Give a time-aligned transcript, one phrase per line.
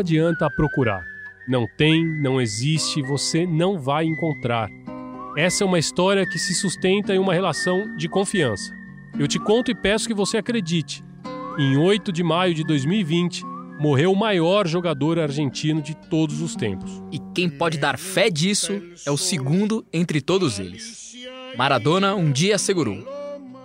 [0.00, 1.04] Adianta procurar.
[1.48, 4.68] Não tem, não existe, você não vai encontrar.
[5.36, 8.74] Essa é uma história que se sustenta em uma relação de confiança.
[9.18, 11.04] Eu te conto e peço que você acredite.
[11.58, 13.44] Em 8 de maio de 2020,
[13.78, 17.02] morreu o maior jogador argentino de todos os tempos.
[17.10, 21.14] E quem pode dar fé disso é o segundo entre todos eles.
[21.56, 23.04] Maradona um dia assegurou: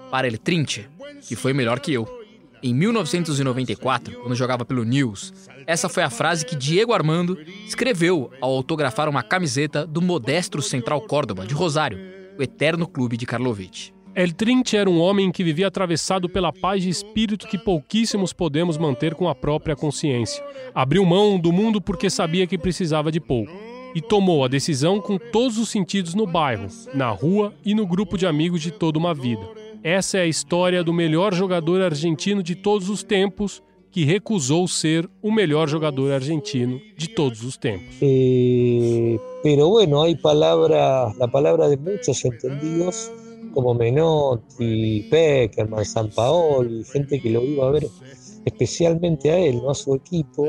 [0.10, 0.88] para ele Trinche,
[1.28, 2.25] que foi melhor que eu.
[2.64, 5.34] Em 1994, quando jogava pelo News,
[5.68, 11.02] essa foi a frase que Diego Armando escreveu ao autografar uma camiseta do Modesto Central
[11.02, 12.00] Córdoba, de Rosário,
[12.38, 13.94] o eterno clube de Karlovich.
[14.16, 18.78] El Trinche era um homem que vivia atravessado pela paz de espírito que pouquíssimos podemos
[18.78, 20.42] manter com a própria consciência.
[20.74, 23.52] Abriu mão do mundo porque sabia que precisava de pouco.
[23.94, 28.18] E tomou a decisão com todos os sentidos no bairro, na rua e no grupo
[28.18, 29.65] de amigos de toda uma vida.
[29.86, 35.08] Essa é a história do melhor jogador argentino de todos os tempos que recusou ser
[35.22, 37.96] o melhor jogador argentino de todos os tempos.
[38.02, 43.12] Eh, pero bueno, hay palabras, la palabra de muchos entendidos,
[43.54, 47.88] como Menotti, Peckerman, Sampaoli, gente que lo iba a ver
[48.46, 50.48] especialmente a él, a su equipo,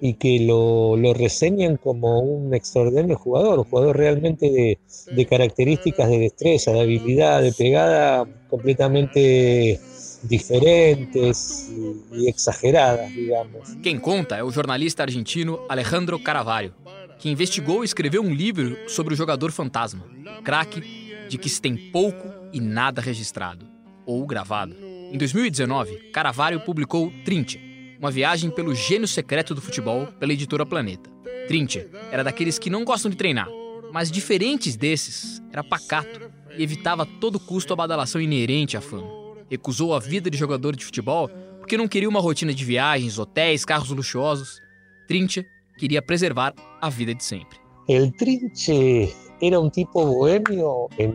[0.00, 4.78] y que lo, lo reseñan como un extraordinario jugador, un jugador realmente de,
[5.12, 9.78] de características de destreza, de habilidad, de pegada completamente
[10.22, 11.70] diferentes
[12.12, 13.76] y, y exageradas, digamos.
[13.82, 16.74] Quem conta é o jornalista argentino Alejandro Caravaggio,
[17.18, 20.04] que investigou e escreveu um livro sobre o jogador fantasma,
[20.44, 20.80] craque
[21.28, 23.66] de que se tem pouco e nada registrado,
[24.06, 24.91] ou gravado.
[25.12, 27.60] Em 2019, Caravaggio publicou Trinche,
[28.00, 31.10] uma viagem pelo gênio secreto do futebol pela editora Planeta.
[31.46, 33.46] Trinche era daqueles que não gostam de treinar,
[33.92, 39.06] mas diferentes desses, era pacato e evitava a todo custo a badalação inerente à fama.
[39.50, 41.28] Recusou a vida de jogador de futebol
[41.58, 44.62] porque não queria uma rotina de viagens, hotéis, carros luxuosos.
[45.06, 45.44] Trinche
[45.78, 47.58] queria preservar a vida de sempre.
[47.86, 49.12] El Trinche
[49.42, 51.12] era un tipo bohemio en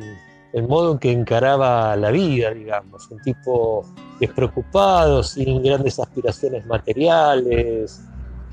[0.54, 3.86] el modo en que encaraba la vida, digamos, un tipo
[4.20, 8.02] despreocupado, sin grandes aspiraciones materiales,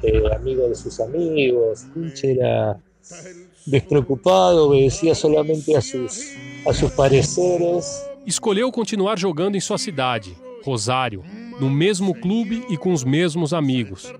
[0.03, 1.87] eh, amigo de sus amigos.
[1.93, 2.79] Trinche era
[3.67, 6.35] despreocupado, obedecía solamente a sus,
[6.67, 10.35] a sus pareceres Escolheu continuar jogando em sua cidade,
[10.65, 11.23] Rosário,
[11.61, 14.11] no mesmo clube e com os mesmos amigos.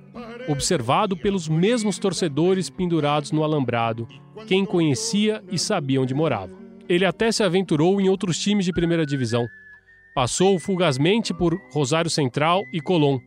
[0.47, 4.07] Observado pelos mesmos torcedores pendurados no alambrado,
[4.47, 6.64] quem conhecia e sabia onde morava.
[6.89, 9.47] Ele até se aventurou em outros times de primeira divisão.
[10.15, 13.19] Passou fugazmente por Rosário Central e Colón.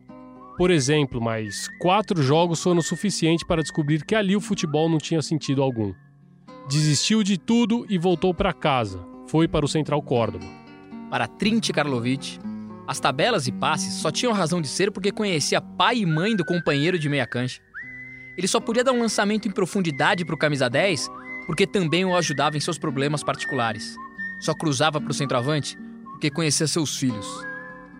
[0.56, 5.20] Por exemplo, mas quatro jogos foram suficientes para descobrir que ali o futebol não tinha
[5.20, 5.92] sentido algum.
[6.68, 9.04] Desistiu de tudo e voltou para casa.
[9.26, 10.44] Foi para o Central Córdoba.
[11.10, 12.38] Para Trinche Karlovic,
[12.86, 16.44] as tabelas e passes só tinham razão de ser porque conhecia pai e mãe do
[16.44, 17.60] companheiro de meia cancha.
[18.36, 21.10] Ele só podia dar um lançamento em profundidade para o camisa 10
[21.48, 23.96] porque também o ajudava em seus problemas particulares.
[24.38, 27.26] Só cruzava para o centroavante porque conhecia seus filhos.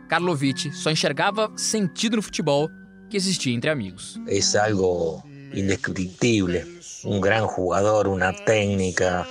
[0.07, 2.69] Karlovic só enxergava sentido no futebol
[3.09, 4.21] que existia entre amigos.
[4.27, 5.25] es algo
[5.55, 6.67] indescriptible.
[7.05, 9.27] Un gran jugador, una técnica.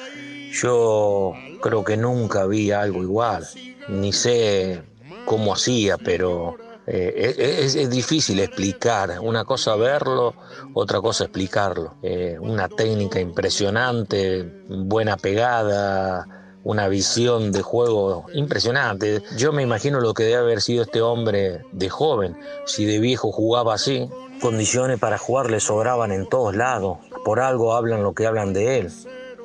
[0.52, 3.48] Yo creo que nunca vi algo igual.
[3.88, 4.82] Ni sé
[5.26, 6.58] cómo hacía, pero
[6.88, 9.20] eh, es, difícil explicar.
[9.22, 10.34] Una cosa verlo,
[10.74, 11.96] otra cosa explicarlo.
[12.02, 16.26] Eh, una técnica impresionante, buena pegada,
[16.64, 19.22] una visión de juego impresionante.
[19.38, 22.38] Yo me imagino lo que debe haber sido este hombre de joven.
[22.66, 24.10] Si de viejo jugaba así,
[24.42, 27.00] condiciones para jugar le sobraban en todos lados.
[27.26, 28.92] Por algo hablan lo que hablan de él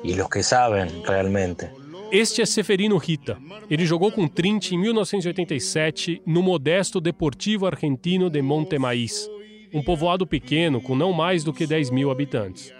[0.01, 1.82] y los que saben realmente.
[2.13, 3.39] Este é Seferino Rita.
[3.67, 9.27] Ele jogou com Trinche em 1987 no modesto Deportivo Argentino de Montemaíz,
[9.73, 12.71] um povoado pequeno com não mais do que 10 mil habitantes.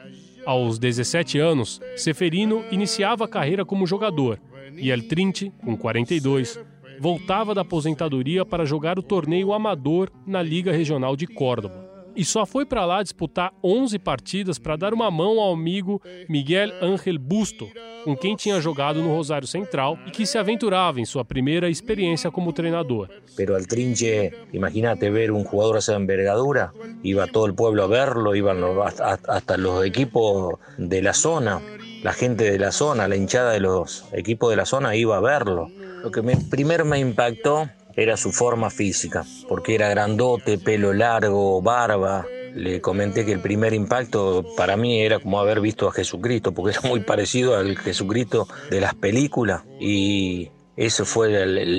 [0.45, 4.39] Aos 17 anos, Seferino iniciava a carreira como jogador
[4.77, 6.59] e El Trinche, com 42,
[6.99, 12.45] voltava da aposentadoria para jogar o torneio amador na Liga Regional de Córdoba e só
[12.45, 17.67] foi para lá disputar 11 partidas para dar uma mão ao amigo Miguel Ángel Busto,
[18.03, 22.29] com quem tinha jogado no Rosário Central e que se aventurava em sua primeira experiência
[22.31, 23.09] como treinador.
[23.35, 26.71] Pero al trinche, imagínate ver un jugador de esa envergadura,
[27.01, 31.61] iba todo el pueblo a verlo, iban hasta los equipos de la zona,
[32.03, 35.21] la gente de la zona, la hinchada de los equipos de la zona iba a
[35.21, 35.69] verlo.
[36.03, 41.61] Lo que me, primero me impactó era su forma física, porque era grandote, pelo largo,
[41.61, 42.25] barba.
[42.55, 46.77] Le comenté que el primer impacto para mí era como haber visto a Jesucristo, porque
[46.77, 51.29] era muy parecido al Jesucristo de las películas y Essa foi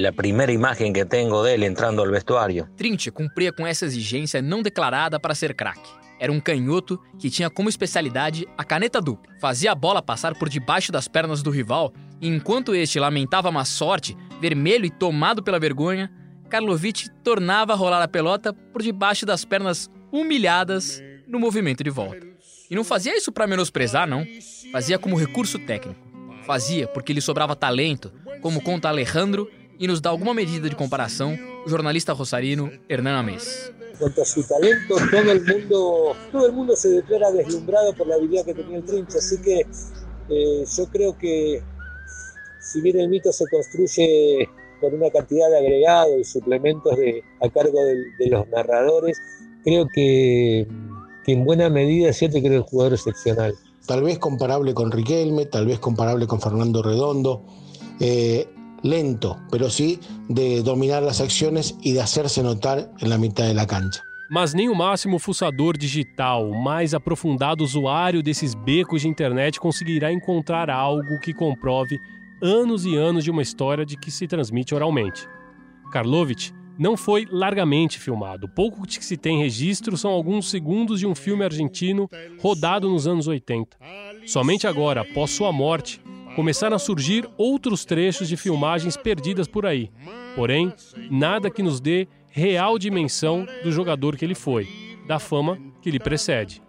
[0.06, 2.68] a, primeira imagem que tenho dele entrando ao vestuário.
[2.76, 5.90] Trinche cumpria com essa exigência não declarada para ser craque.
[6.20, 9.34] Era um canhoto que tinha como especialidade a caneta dupla.
[9.40, 11.92] Fazia a bola passar por debaixo das pernas do rival
[12.28, 16.10] enquanto este lamentava má sorte, vermelho e tomado pela vergonha,
[16.48, 22.26] Karlovic tornava a rolar a pelota por debaixo das pernas humilhadas no movimento de volta.
[22.70, 24.24] E não fazia isso para menosprezar, não.
[24.72, 26.00] Fazia como recurso técnico.
[26.44, 31.36] Fazia porque lhe sobrava talento, como conta Alejandro e nos dá alguma medida de comparação
[31.64, 33.72] o jornalista rosarino Hernán Amés.
[33.98, 38.16] Quanto a su talento, todo el mundo, todo el mundo se declara deslumbrado por la
[38.16, 39.66] habilidad que tenía el Trinche, así que
[40.28, 41.62] eh, yo creo que
[42.64, 44.48] si bien el mito se construye
[44.80, 49.20] con una cantidad de agregados y suplementos de, a cargo de, de, los narradores,
[49.62, 50.66] creo que,
[51.24, 53.54] que en buena medida es cierto que era un jugador excepcional.
[53.86, 57.44] Tal vez comparable con Riquelme, tal vez comparable con Fernando Redondo.
[58.00, 58.48] Eh,
[58.82, 63.54] lento, pero sí de dominar las acciones y de hacerse notar en la mitad de
[63.54, 64.02] la cancha.
[64.30, 70.10] Mas nem o máximo fuçador digital, o mais aprofundado usuário desses becos de internet conseguirá
[70.10, 72.00] encontrar algo que comprove
[72.42, 75.28] anos e anos de uma história de que se transmite oralmente.
[75.92, 78.48] Karlovich não foi largamente filmado.
[78.48, 82.08] Pouco que se tem registro são alguns segundos de um filme argentino
[82.40, 83.76] rodado nos anos 80.
[84.26, 86.00] Somente agora, após sua morte,
[86.34, 89.90] começaram a surgir outros trechos de filmagens perdidas por aí.
[90.34, 90.72] Porém,
[91.10, 94.68] nada que nos dê real dimensão do jogador que ele foi,
[95.06, 96.60] da fama que lhe precede.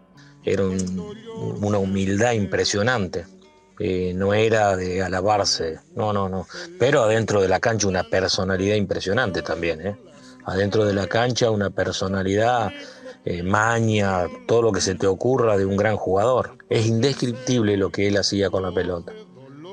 [0.46, 0.78] Era um,
[1.58, 3.26] uma humildade impressionante.
[3.80, 6.48] Eh, no era de alabarse, no, no, no.
[6.80, 9.98] Pero adentro de la cancha una personalidad impresionante también, ¿eh?
[10.46, 12.72] Adentro de la cancha una personalidad,
[13.26, 16.58] eh, maña, todo lo que se te ocurra de un gran jugador.
[16.70, 19.12] Es indescriptible lo que él hacía con la pelota.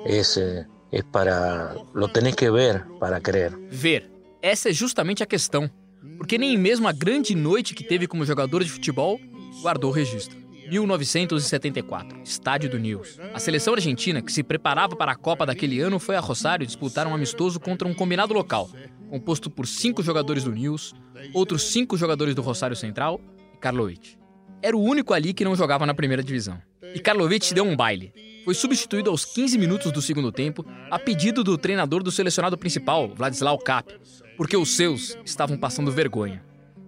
[0.06, 1.74] Es, eh, es para.
[1.94, 3.56] Lo tenés que ver para crer.
[3.70, 4.10] Ver.
[4.42, 5.70] Essa é justamente a questão.
[6.18, 9.20] Porque nem mesmo a grande noite que teve como jogador de futebol
[9.62, 10.41] guardou registro.
[10.72, 13.20] 1974, estádio do News.
[13.34, 17.06] A seleção argentina, que se preparava para a Copa daquele ano, foi a Rosário disputar
[17.06, 18.70] um amistoso contra um combinado local,
[19.10, 20.94] composto por cinco jogadores do News,
[21.34, 23.20] outros cinco jogadores do Rosário Central
[23.52, 24.16] e Karlovic.
[24.62, 26.58] Era o único ali que não jogava na primeira divisão.
[26.94, 28.10] E Karlovic deu um baile.
[28.42, 33.14] Foi substituído aos 15 minutos do segundo tempo, a pedido do treinador do selecionado principal,
[33.14, 33.92] Vladislau Kapp,
[34.38, 36.42] porque os seus estavam passando vergonha.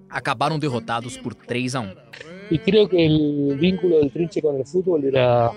[0.09, 1.95] Acabaram derrotados por 3 a 1.
[2.51, 5.51] Y creo que el vínculo del Trinche con el fútbol era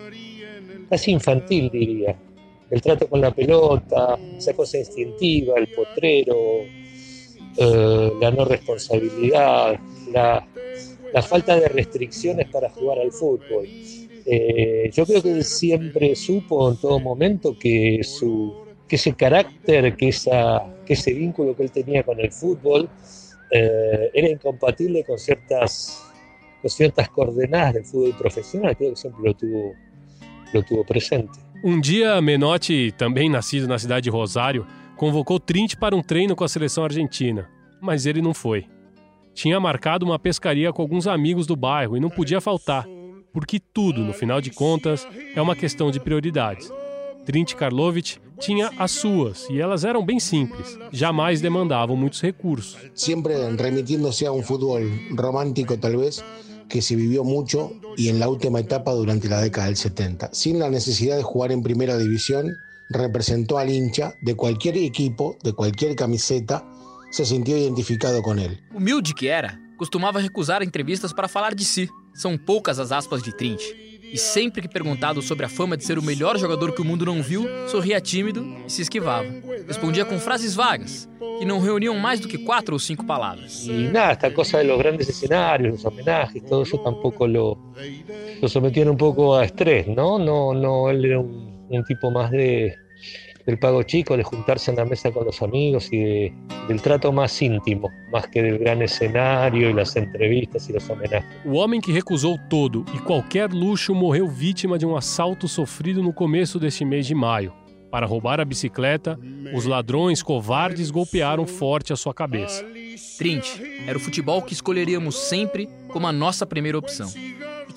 [0.89, 2.15] casi infantil, diría.
[2.69, 6.35] El trato con la pelota, esa cosa instintiva, el potrero,
[7.57, 9.79] eh, la no responsabilidad,
[10.11, 10.45] la,
[11.21, 13.65] falta de restricciones para jugar al fútbol.
[14.25, 18.53] Eh, yo creo que él siempre supo en todo momento que, su,
[18.87, 22.89] que ese carácter, que, esa, que ese vínculo que él tenía con el fútbol
[23.49, 26.06] eh, era incompatible con ciertas
[26.65, 29.73] ciertas coordenadas del fútbol profesional, creo que sempre lo tuvo,
[30.53, 31.39] lo tuvo presente.
[31.63, 36.43] Um dia, Menotti, também nascido na cidade de Rosário, convocou Trint para um treino com
[36.43, 37.49] a seleção argentina,
[37.81, 38.65] mas ele não foi.
[39.33, 42.85] Tinha marcado uma pescaria com alguns amigos do bairro e não podia faltar,
[43.31, 46.71] porque tudo, no final de contas, é uma questão de prioridades.
[47.27, 52.77] Trint Karlovic tinha as suas e elas eram bem simples, jamais demandavam muitos recursos.
[52.95, 54.79] Sempre remitindo-se a um futebol
[55.11, 56.23] romântico, talvez,
[56.69, 60.29] que se vivió mucho y en la última etapa durante la década del 70.
[60.31, 62.55] Sin la necesidad de jugar en primera división,
[62.89, 66.63] representó al hincha de cualquier equipo, de cualquier camiseta,
[67.11, 68.57] se sintió identificado con él.
[68.73, 71.89] Humilde que era, costumava recusar entrevistas para falar de si.
[72.15, 73.61] São poucas as aspas de Trint.
[74.11, 77.05] E sempre que perguntado sobre a fama de ser o melhor jogador que o mundo
[77.05, 79.27] não viu, sorria tímido e se esquivava.
[79.67, 81.09] Respondia com frases vagas,
[81.39, 83.65] que não reuniam mais do que quatro ou cinco palavras.
[83.65, 87.57] Y nada, esta cosa de los grandes escenarios, los homenajes, todo eso tampoco lo,
[88.41, 90.17] lo sometían un poco a estrés, ¿no?
[90.17, 92.75] No, no, él era un, un tipo más de,
[93.47, 96.33] del pago chico, de juntarse en la mesa con los amigos y de,
[96.67, 101.25] del trato más íntimo, más que del gran escenario y las entrevistas y los homenajes.
[101.45, 106.13] O homem que recusou todo e qualquer luxo morreu vítima de um assalto sofrido no
[106.13, 107.53] começo deste mês de maio.
[107.89, 109.17] Para roubar a bicicleta,
[109.55, 112.65] os ladrões covardes golpearam forte a sua cabeça.
[113.17, 113.45] Trint
[113.87, 117.09] era o futebol que escolheríamos sempre como a nossa primeira opção.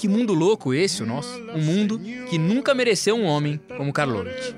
[0.00, 1.38] Que mundo louco esse o nosso?
[1.54, 1.98] Um mundo
[2.30, 4.54] que nunca mereceu um homem como Karlovic.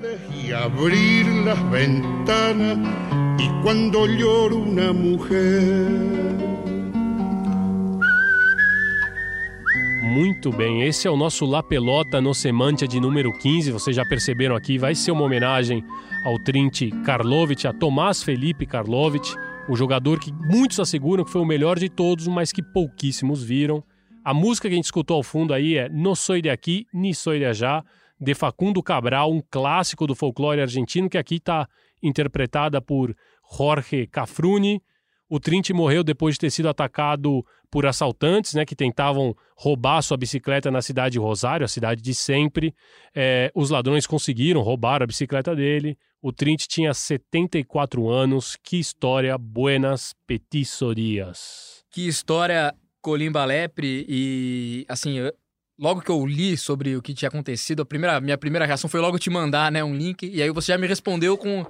[10.01, 13.69] Muito bem, esse é o nosso La Pelota no Semantia de número 15.
[13.69, 15.83] Vocês já perceberam aqui, vai ser uma homenagem
[16.23, 19.35] ao Trint Karlovic, a Tomás Felipe Karlovic,
[19.67, 23.83] o jogador que muitos asseguram que foi o melhor de todos, mas que pouquíssimos viram.
[24.25, 27.13] A música que a gente escutou ao fundo aí é No Soy de Aqui, Ni
[27.13, 27.83] Soy de Allá,
[28.17, 31.67] de Facundo Cabral, um clássico do folclore argentino, que aqui está
[32.01, 33.13] interpretada por
[33.57, 34.81] Jorge Cafruni.
[35.27, 40.15] O Trint morreu depois de ter sido atacado por assaltantes, né, que tentavam roubar sua
[40.15, 42.73] bicicleta na cidade de Rosário, a cidade de sempre.
[43.13, 45.97] É, os ladrões conseguiram roubar a bicicleta dele.
[46.21, 48.55] O Trint tinha 74 anos.
[48.63, 51.83] Que história, buenas petissorias.
[51.91, 55.33] Que história Colimba Lepre e assim, eu-
[55.77, 58.99] logo que eu li sobre o que tinha acontecido, a primeira, minha primeira reação foi
[59.01, 61.65] logo te mandar, né, um link e aí você já me respondeu com,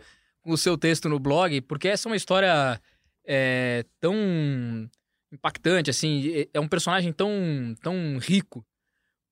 [0.45, 2.79] o seu texto no blog, porque essa é uma história
[3.25, 4.13] é, tão
[5.31, 7.31] impactante, assim, é- é um personagem tão,
[7.81, 8.65] tão rico,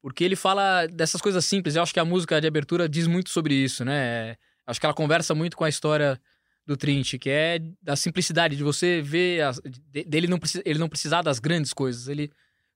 [0.02, 1.76] porque ele fala dessas coisas simples.
[1.76, 4.36] Eu acho que a música de abertura diz muito sobre isso, né?
[4.66, 6.18] Acho que ela conversa muito com a história
[6.66, 9.42] do Trint, que é da simplicidade de você ver
[9.92, 12.08] de- dele não ele não precisar das grandes coisas.
[12.08, 12.32] Ele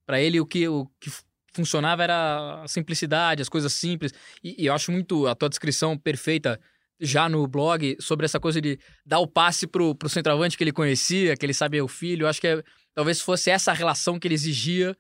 [0.05, 1.09] para ele o que o que
[1.53, 4.11] funcionava era a simplicidade, as coisas simples.
[4.43, 6.59] E, e eu acho muito a tua descrição perfeita
[6.99, 10.71] já no blog sobre essa coisa de dar o passe pro, pro centroavante que ele
[10.71, 12.23] conhecia, que ele sabia o filho.
[12.23, 12.63] Eu acho que é-
[12.93, 14.95] talvez fosse essa relação que ele exigia,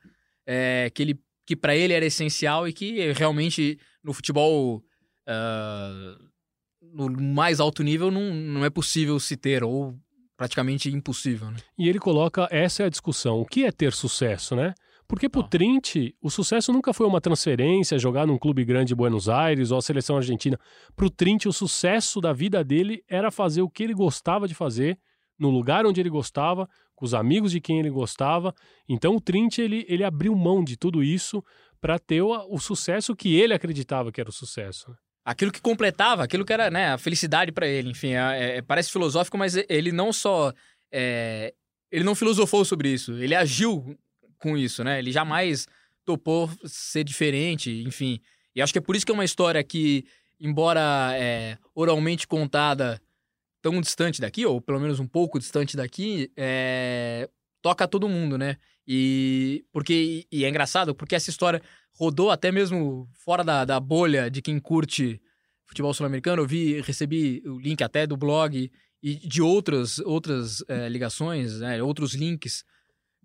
[0.45, 4.83] é, que ele que para ele era essencial e que realmente no futebol
[5.27, 6.17] ah,
[6.95, 9.95] no mais alto nível não, não é possível se ter ou
[10.37, 11.57] praticamente impossível, né?
[11.77, 13.39] E ele coloca essa é a discussão.
[13.39, 14.73] O que é ter sucesso, né?
[15.07, 15.47] Porque pro Ah.
[15.47, 19.77] Trint, o sucesso nunca foi uma transferência, jogar num clube grande de Buenos Aires ou
[19.77, 20.59] a seleção argentina.
[20.95, 24.97] Pro Trint, o sucesso da vida dele era fazer o que ele gostava de fazer,
[25.37, 28.53] no lugar onde ele gostava, com os amigos de quem ele gostava.
[28.89, 31.43] Então o Trint, ele, ele abriu mão de tudo isso
[31.79, 34.95] para ter o, o sucesso que ele acreditava que era o sucesso.
[35.25, 37.89] Aquilo que completava, aquilo que era né, a felicidade para ele.
[37.89, 40.53] Enfim, é- é- parece filosófico, mas ele não só.
[40.91, 41.53] é,
[41.91, 43.97] ele não filosofou sobre isso, ele agiu
[44.37, 44.99] com isso, né?
[44.99, 45.67] Ele jamais
[46.03, 48.19] topou ser diferente, enfim.
[48.55, 50.05] E acho que é por isso que é uma história que,
[50.39, 53.01] embora é, oralmente contada
[53.61, 57.27] tão distante daqui, ou pelo menos um pouco distante daqui, é,
[57.61, 58.57] toca todo mundo, né?
[58.87, 61.61] E porque e é engraçado porque essa história
[61.93, 65.21] rodou até mesmo fora da, da bolha de quem curte
[65.65, 66.41] futebol sul-americano.
[66.41, 71.81] Eu vi, recebi o link até do blog e de outras outras eh, ligações, né,
[71.81, 72.63] outros links,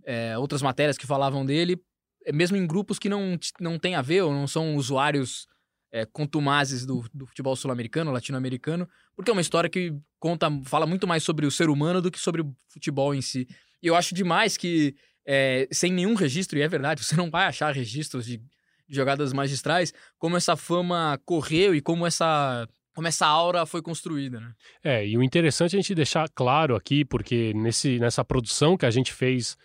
[0.04, 1.80] eh, outras matérias que falavam dele,
[2.24, 5.46] eh, mesmo em grupos que não, não tem a ver ou não são usuários
[5.92, 11.06] eh, contumazes do, do futebol sul-americano, latino-americano, porque é uma história que conta, fala muito
[11.06, 13.48] mais sobre o ser humano do que sobre o futebol em si.
[13.82, 14.94] E eu acho demais que,
[15.26, 18.40] eh, sem nenhum registro, e é verdade, você não vai achar registros de
[18.88, 24.52] jogadas magistrais, como essa fama correu e como essa, como essa aura foi construída, né?
[24.82, 28.86] É, e o interessante é a gente deixar claro aqui, porque nesse, nessa produção que
[28.86, 29.56] a gente fez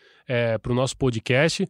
[0.62, 1.68] para o nosso podcast,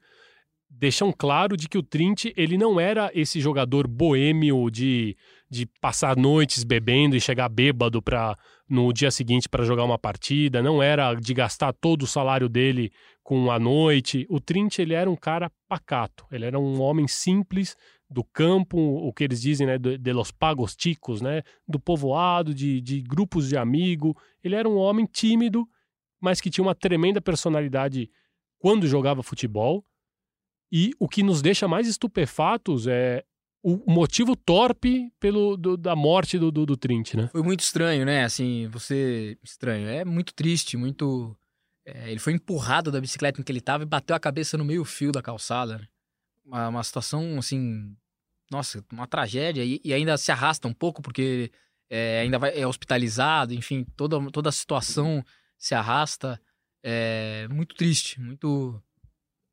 [0.69, 5.15] deixam claro de que o Trint ele não era esse jogador boêmio de,
[5.49, 10.61] de passar noites bebendo e chegar bêbado pra, no dia seguinte para jogar uma partida,
[10.61, 12.91] não era de gastar todo o salário dele
[13.23, 14.25] com a noite.
[14.29, 17.75] O Trint ele era um cara pacato, ele era um homem simples
[18.09, 22.81] do campo, o que eles dizem, né, de, los pagos ticos, né, do povoado, de,
[22.81, 24.15] de grupos de amigo.
[24.43, 25.67] Ele era um homem tímido,
[26.19, 28.09] mas que tinha uma tremenda personalidade
[28.59, 29.83] quando jogava futebol.
[30.71, 33.23] E o que nos deixa mais estupefatos é
[33.73, 37.27] o motivo torpe pelo, do- da morte do, do, do Trint, né?
[37.31, 38.23] Foi muito estranho, né?
[38.23, 39.37] Assim, você.
[39.43, 39.87] Estranho.
[39.87, 41.35] É muito triste, muito.
[41.85, 44.65] é, ele foi empurrado da bicicleta em que ele tava e bateu a cabeça no
[44.65, 45.77] meio-fio da calçada.
[45.79, 45.87] né?
[46.45, 47.95] Uma, uma situação, assim.
[48.51, 51.51] nossa, uma tragédia e, e ainda se arrasta um pouco porque
[51.89, 55.23] é, ainda vai, é hospitalizado, enfim, toda, toda a situação
[55.57, 56.39] se arrasta.
[56.83, 58.79] É muito triste, muito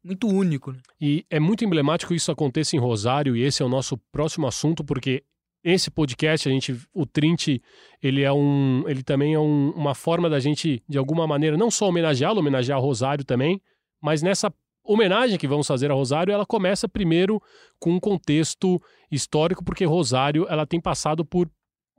[0.05, 0.73] muito único.
[0.73, 0.79] Né?
[1.01, 4.85] E é muito emblemático isso aconteça em Rosário, e esse é o nosso próximo assunto,
[4.85, 5.23] porque
[5.65, 7.61] esse podcast, a gente, o Trint,
[8.03, 11.71] ele é um, ele também é um, uma forma da gente, de alguma maneira, não
[11.71, 13.61] só homenageá-lo, homenagear Rosário também,
[14.01, 14.53] mas nessa
[14.85, 17.41] homenagem que vamos fazer a Rosário, ela começa primeiro
[17.79, 21.49] com um contexto histórico, porque Rosário, ela tem passado por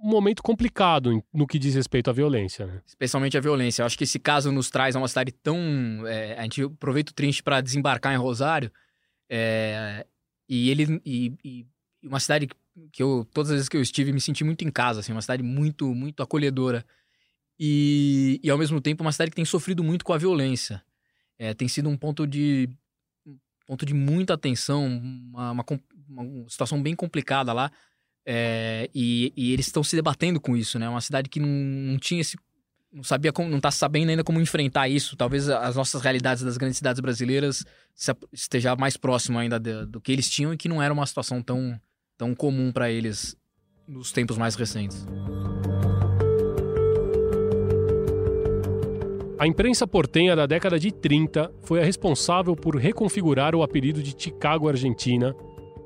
[0.04, 2.66] um momento complicado no que diz respeito à violência.
[2.68, 2.82] Né?
[2.86, 3.82] Especialmente a violência.
[3.82, 5.58] Eu acho que esse caso nos traz a uma cidade tão.
[6.06, 8.70] É, a gente aproveita o Trint para desembarcar em Rosário.
[9.30, 10.06] É,
[10.50, 11.02] e ele.
[11.06, 11.66] E, e,
[12.04, 12.50] uma cidade
[12.92, 15.22] que eu, todas as vezes que eu estive, me senti muito em casa, assim, uma
[15.22, 16.86] cidade muito, muito acolhedora.
[17.58, 20.84] E, e ao mesmo tempo, uma cidade que tem sofrido muito com a violência.
[21.40, 22.70] É, tem sido um ponto de
[23.26, 25.66] um ponto de muita atenção, uma, uma,
[26.10, 27.72] uma situação bem complicada lá.
[28.26, 30.88] É, e, e, eles estão se debatendo com isso, né?
[30.88, 32.38] Uma cidade que não, não tinha esse.
[32.92, 35.16] Não sabia como, não está sabendo ainda como enfrentar isso.
[35.18, 37.66] Talvez as nossas realidades das grandes cidades brasileiras
[38.32, 41.42] esteja mais próximo ainda do, do que eles tinham e que não era uma situação
[41.42, 41.80] tão,
[42.18, 43.36] tão comum para eles
[43.88, 45.06] nos tempos mais recentes.
[49.40, 54.16] A imprensa portenha da década de 30 foi a responsável por reconfigurar o apelido de
[54.18, 55.36] Chicago Argentina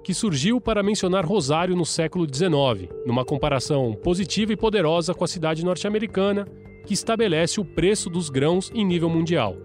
[0.07, 5.27] que surgiu para mencionar Rosário no século XIX, numa comparação positiva e poderosa com a
[5.27, 6.47] cidade norte-americana,
[6.85, 9.57] que estabelece o preço dos grãos em nível mundial.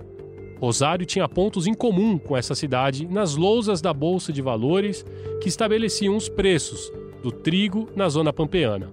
[0.59, 5.07] Rosário tinha pontos em comum com essa cidade nas lousas da Bolsa de Valores
[5.41, 8.93] que estabeleciam os preços do trigo na zona pampeana.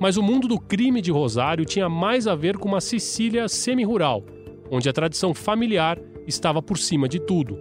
[0.00, 4.24] Mas o mundo do crime de Rosário tinha mais a ver com uma Sicília semi-rural,
[4.68, 5.96] onde a tradição familiar
[6.26, 7.56] estava por cima de tudo.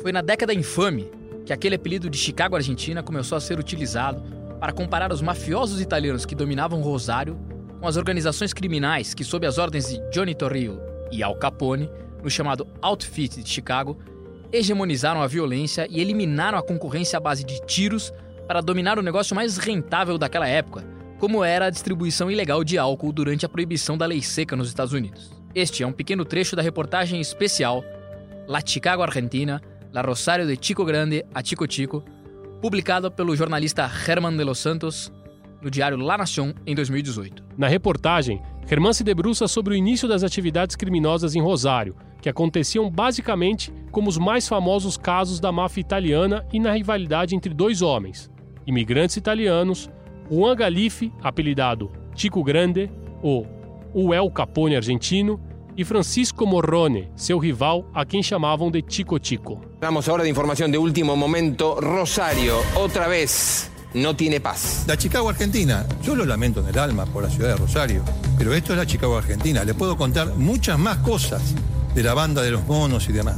[0.00, 4.22] Foi na década infame que aquele apelido de Chicago Argentina começou a ser utilizado
[4.60, 7.38] para comparar os mafiosos italianos que dominavam Rosário
[7.80, 10.80] com as organizações criminais que, sob as ordens de Johnny Torrio
[11.10, 11.90] e Al Capone,
[12.22, 13.98] no chamado Outfit de Chicago,
[14.52, 18.12] hegemonizaram a violência e eliminaram a concorrência à base de tiros
[18.46, 20.84] para dominar o negócio mais rentável daquela época,
[21.18, 24.92] como era a distribuição ilegal de álcool durante a proibição da lei seca nos Estados
[24.92, 25.32] Unidos.
[25.54, 27.84] Este é um pequeno trecho da reportagem especial
[28.46, 29.60] La Chicago Argentina,
[29.92, 32.02] La Rosario de Chico Grande a Chico Chico,
[32.62, 35.12] publicado pelo jornalista Herman de los Santos
[35.60, 37.44] no diário La Nación em 2018.
[37.58, 42.90] Na reportagem, Herman se debruça sobre o início das atividades criminosas em Rosário, que aconteciam
[42.90, 48.30] basicamente como os mais famosos casos da máfia italiana e na rivalidade entre dois homens,
[48.66, 49.90] imigrantes italianos,
[50.30, 52.90] Juan Galife, apelidado Chico Grande,
[53.22, 53.46] ou
[53.92, 55.38] o El Capone argentino,
[55.76, 59.60] e Francisco Morrone, seu rival, a quien llamaban de Chico Chico.
[59.80, 61.80] Vamos ahora de información de último momento.
[61.80, 64.84] Rosario, otra vez, no tiene paz.
[64.86, 68.02] La Chicago Argentina, yo lo lamento en el alma por la ciudad de Rosario,
[68.38, 69.64] pero esto es la Chicago Argentina.
[69.64, 71.54] Le puedo contar muchas más cosas
[71.94, 73.36] de la banda de los monos y demás.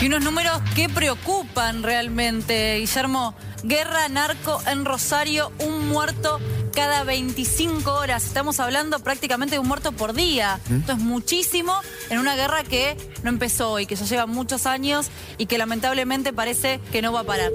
[0.00, 3.34] Y unos números que preocupan realmente, Guillermo.
[3.64, 6.40] Guerra narco en Rosario, un muerto
[6.72, 8.26] cada 25 horas.
[8.26, 10.58] Estamos hablando prácticamente de un muerto por día.
[10.68, 10.76] ¿Mm?
[10.76, 11.72] Esto es muchísimo
[12.10, 16.32] en una guerra que no empezó hoy, que ya lleva muchos años y que lamentablemente
[16.32, 17.50] parece que no va a parar.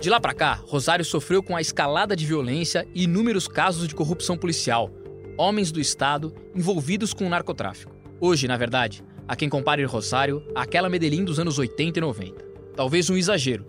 [0.00, 3.94] De lá para cá, Rosário sofreu com a escalada de violência e inúmeros casos de
[3.94, 4.90] corrupção policial,
[5.36, 7.92] homens do Estado envolvidos com o narcotráfico.
[8.18, 12.44] Hoje, na verdade, há quem compare Rosário àquela Medellín dos anos 80 e 90.
[12.76, 13.66] Talvez um exagero,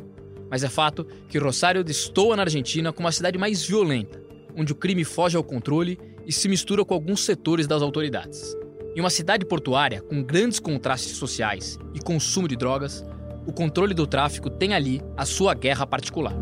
[0.52, 4.22] mas é fato que Rosário destoa na Argentina como a cidade mais violenta,
[4.54, 8.54] onde o crime foge ao controle e se mistura com alguns setores das autoridades.
[8.94, 13.06] Em uma cidade portuária com grandes contrastes sociais e consumo de drogas,
[13.48, 16.36] o controle do tráfico tem ali a sua guerra particular.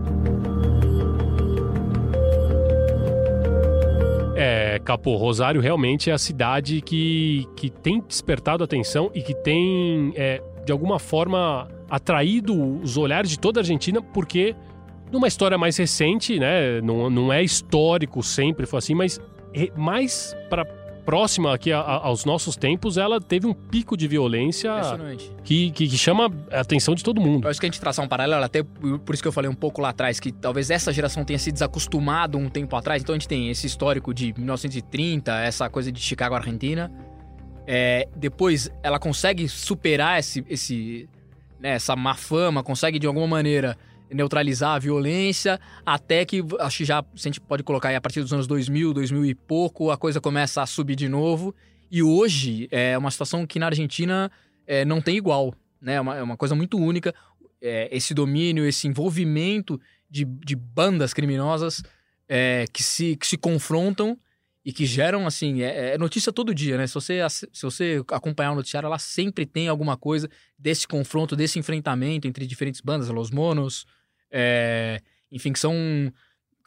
[4.35, 10.13] É, Capô, Rosário realmente é a cidade que, que tem despertado atenção e que tem,
[10.15, 14.55] é, de alguma forma, atraído os olhares de toda a Argentina, porque
[15.11, 19.19] numa história mais recente, né, não, não é histórico sempre foi assim, mas
[19.75, 20.65] mais para
[21.09, 24.71] próxima aqui a, a, aos nossos tempos, ela teve um pico de violência
[25.43, 27.45] que, que, que, chama a atenção de todo mundo.
[27.45, 29.55] Eu acho que a gente traçar um paralelo, até por isso que eu falei um
[29.55, 33.01] pouco lá atrás, que talvez essa geração tenha se desacostumado um tempo atrás.
[33.01, 36.91] Então a gente tem esse histórico de 1930, essa coisa de Chicago, Argentina.
[37.65, 41.09] É, depois ela consegue superar esse, esse,
[41.59, 43.77] né, essa má fama, consegue de alguma maneira
[44.11, 48.21] neutralizar a violência, até que acho que já a gente pode colocar aí a partir
[48.21, 51.53] dos anos 2000, 2000 e pouco, a coisa começa a subir de novo.
[51.91, 54.31] E hoje é uma situação que na Argentina
[54.65, 55.95] é, não tem igual, né?
[55.95, 57.13] É uma, é uma coisa muito única.
[57.61, 61.83] é, esse domínio, esse envolvimento de, de bandas criminosas
[62.27, 64.17] é, que, se, que se confrontam
[64.69, 66.85] e que geram, assim, é, é, notícia todo dia, né?
[66.85, 70.29] Se você, se você acompanhar o noticiário, ela sempre tem alguma coisa
[70.59, 73.87] desse confronto, desse enfrentamento entre diferentes bandas, Los Monos,
[74.29, 75.01] é,
[75.31, 75.73] enfim, que são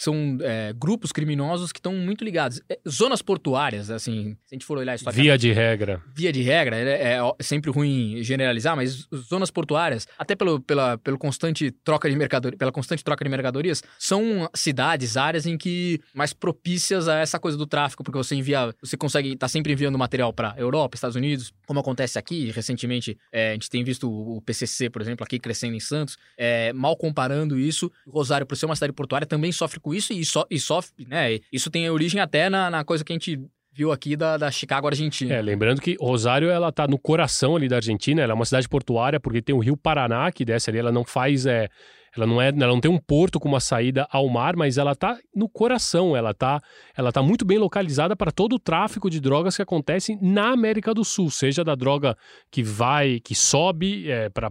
[0.03, 2.61] são é, grupos criminosos que estão muito ligados.
[2.69, 6.03] É, zonas portuárias, assim, se a gente for olhar isso Via de regra.
[6.13, 11.17] Via de regra, é, é, sempre ruim generalizar, mas zonas portuárias, até pelo, pela, pelo
[11.17, 16.33] constante troca de mercadoria, pela constante troca de mercadorias, são cidades, áreas em que mais
[16.33, 19.97] propícias a essa coisa do tráfico, porque você envia, você consegue estar tá sempre enviando
[19.97, 24.41] material para Europa, Estados Unidos, como acontece aqui, recentemente é, a gente tem visto o
[24.43, 28.75] PCC, por exemplo, aqui crescendo em Santos, é, mal comparando isso, Rosário, por ser uma
[28.75, 31.39] cidade portuária, também sofre com isso e, so, e sofre, né?
[31.53, 33.41] Isso tem origem até na, na coisa que a gente
[33.75, 35.35] viu aqui da, da Chicago, Argentina.
[35.35, 38.69] É, lembrando que Rosário, ela tá no coração ali da Argentina, ela é uma cidade
[38.69, 41.69] portuária, porque tem o Rio Paraná que desce ali, ela não faz, é,
[42.15, 44.95] ela não é, ela não tem um porto com uma saída ao mar, mas ela
[44.95, 46.61] tá no coração, ela tá,
[46.95, 50.93] ela tá muito bem localizada para todo o tráfico de drogas que acontece na América
[50.93, 52.17] do Sul, seja da droga
[52.51, 54.51] que vai, que sobe é, para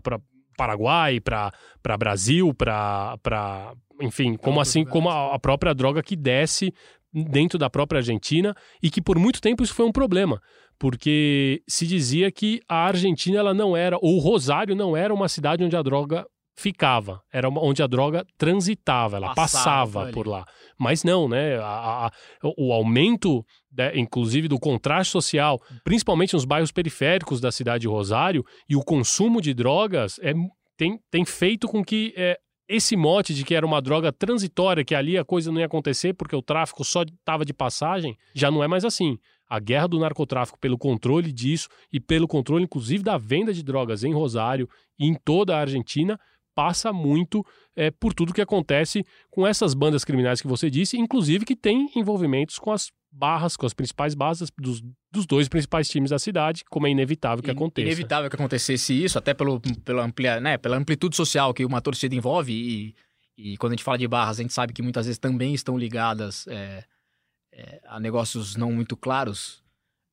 [0.57, 6.73] Paraguai, para Brasil, para enfim, como assim, como a, a própria droga que desce
[7.13, 10.41] dentro da própria Argentina e que por muito tempo isso foi um problema,
[10.79, 15.63] porque se dizia que a Argentina ela não era, ou Rosário não era uma cidade
[15.63, 20.45] onde a droga ficava, era onde a droga transitava, ela passava, passava por lá.
[20.77, 21.57] Mas não, né?
[21.57, 22.11] A, a,
[22.57, 23.43] o aumento,
[23.75, 28.83] né, inclusive, do contraste social, principalmente nos bairros periféricos da cidade de Rosário, e o
[28.83, 30.33] consumo de drogas é,
[30.77, 32.37] tem, tem feito com que é,
[32.71, 36.13] esse mote de que era uma droga transitória, que ali a coisa não ia acontecer
[36.13, 39.17] porque o tráfico só estava de passagem, já não é mais assim.
[39.49, 44.05] A guerra do narcotráfico pelo controle disso e pelo controle, inclusive, da venda de drogas
[44.05, 46.17] em Rosário e em toda a Argentina,
[46.55, 51.45] passa muito é, por tudo que acontece com essas bandas criminais que você disse, inclusive
[51.45, 56.11] que tem envolvimentos com as barras, com as principais bases dos, dos dois principais times
[56.11, 57.87] da cidade, como é inevitável que aconteça.
[57.87, 62.15] Inevitável que acontecesse isso, até pelo, pela, amplia, né, pela amplitude social que uma torcida
[62.15, 62.95] envolve e,
[63.37, 65.77] e quando a gente fala de barras, a gente sabe que muitas vezes também estão
[65.77, 66.83] ligadas é,
[67.51, 69.61] é, a negócios não muito claros,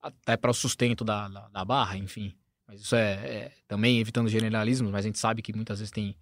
[0.02, 2.34] até para o sustento da, da, da, barra, enfim.
[2.66, 6.16] Mas isso é, é, também evitando generalismos, mas a gente sabe que muitas vezes tem,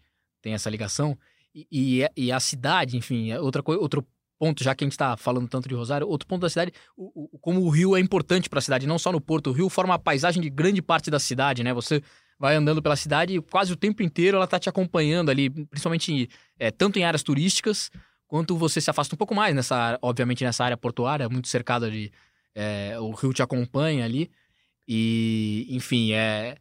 [0.47, 1.19] tem essa ligação.
[1.53, 4.07] E, e, e a cidade, enfim, é outra outro
[4.39, 7.25] ponto, já que a gente está falando tanto de Rosário, outro ponto da cidade, o,
[7.35, 9.51] o, como o rio é importante para a cidade, não só no porto.
[9.51, 11.75] O rio forma a paisagem de grande parte da cidade, né?
[11.75, 12.01] Você
[12.39, 16.29] vai andando pela cidade e quase o tempo inteiro ela está te acompanhando ali, principalmente
[16.61, 17.91] é, tanto em áreas turísticas,
[18.29, 22.13] quanto você se afasta um pouco mais nessa, obviamente nessa área portuária, muito cercada de
[22.55, 24.31] é, o rio te acompanha ali
[24.87, 26.57] e, enfim, é, é,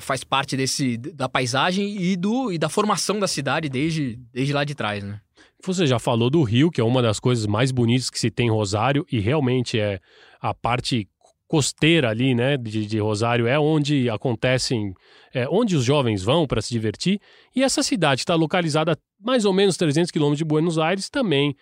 [0.00, 4.64] faz parte desse da paisagem e do e da formação da cidade desde desde lá
[4.64, 5.20] de trás, né?
[5.64, 8.46] Você já falou do Rio, que é uma das coisas mais bonitas que se tem
[8.46, 10.00] em Rosário, e realmente é
[10.40, 11.08] a parte
[11.48, 14.92] costeira ali, né, de, de Rosário, é onde acontecem,
[15.32, 17.20] é onde os jovens vão para se divertir.
[17.54, 21.56] E essa cidade está localizada a mais ou menos 300 quilômetros de Buenos Aires, também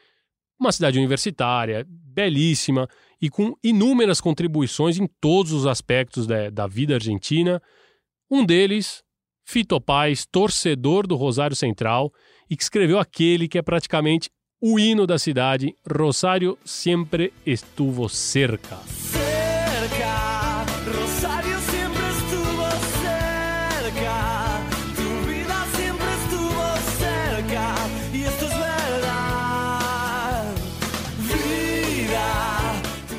[0.58, 2.88] uma cidade universitária, belíssima
[3.20, 7.60] e com inúmeras contribuições em todos os aspectos da, da vida argentina.
[8.34, 9.00] Um deles,
[9.46, 12.12] Fito Paz, torcedor do Rosário Central,
[12.50, 14.28] e que escreveu aquele que é praticamente
[14.60, 18.80] o hino da cidade, Rosário sempre estuvo cerca.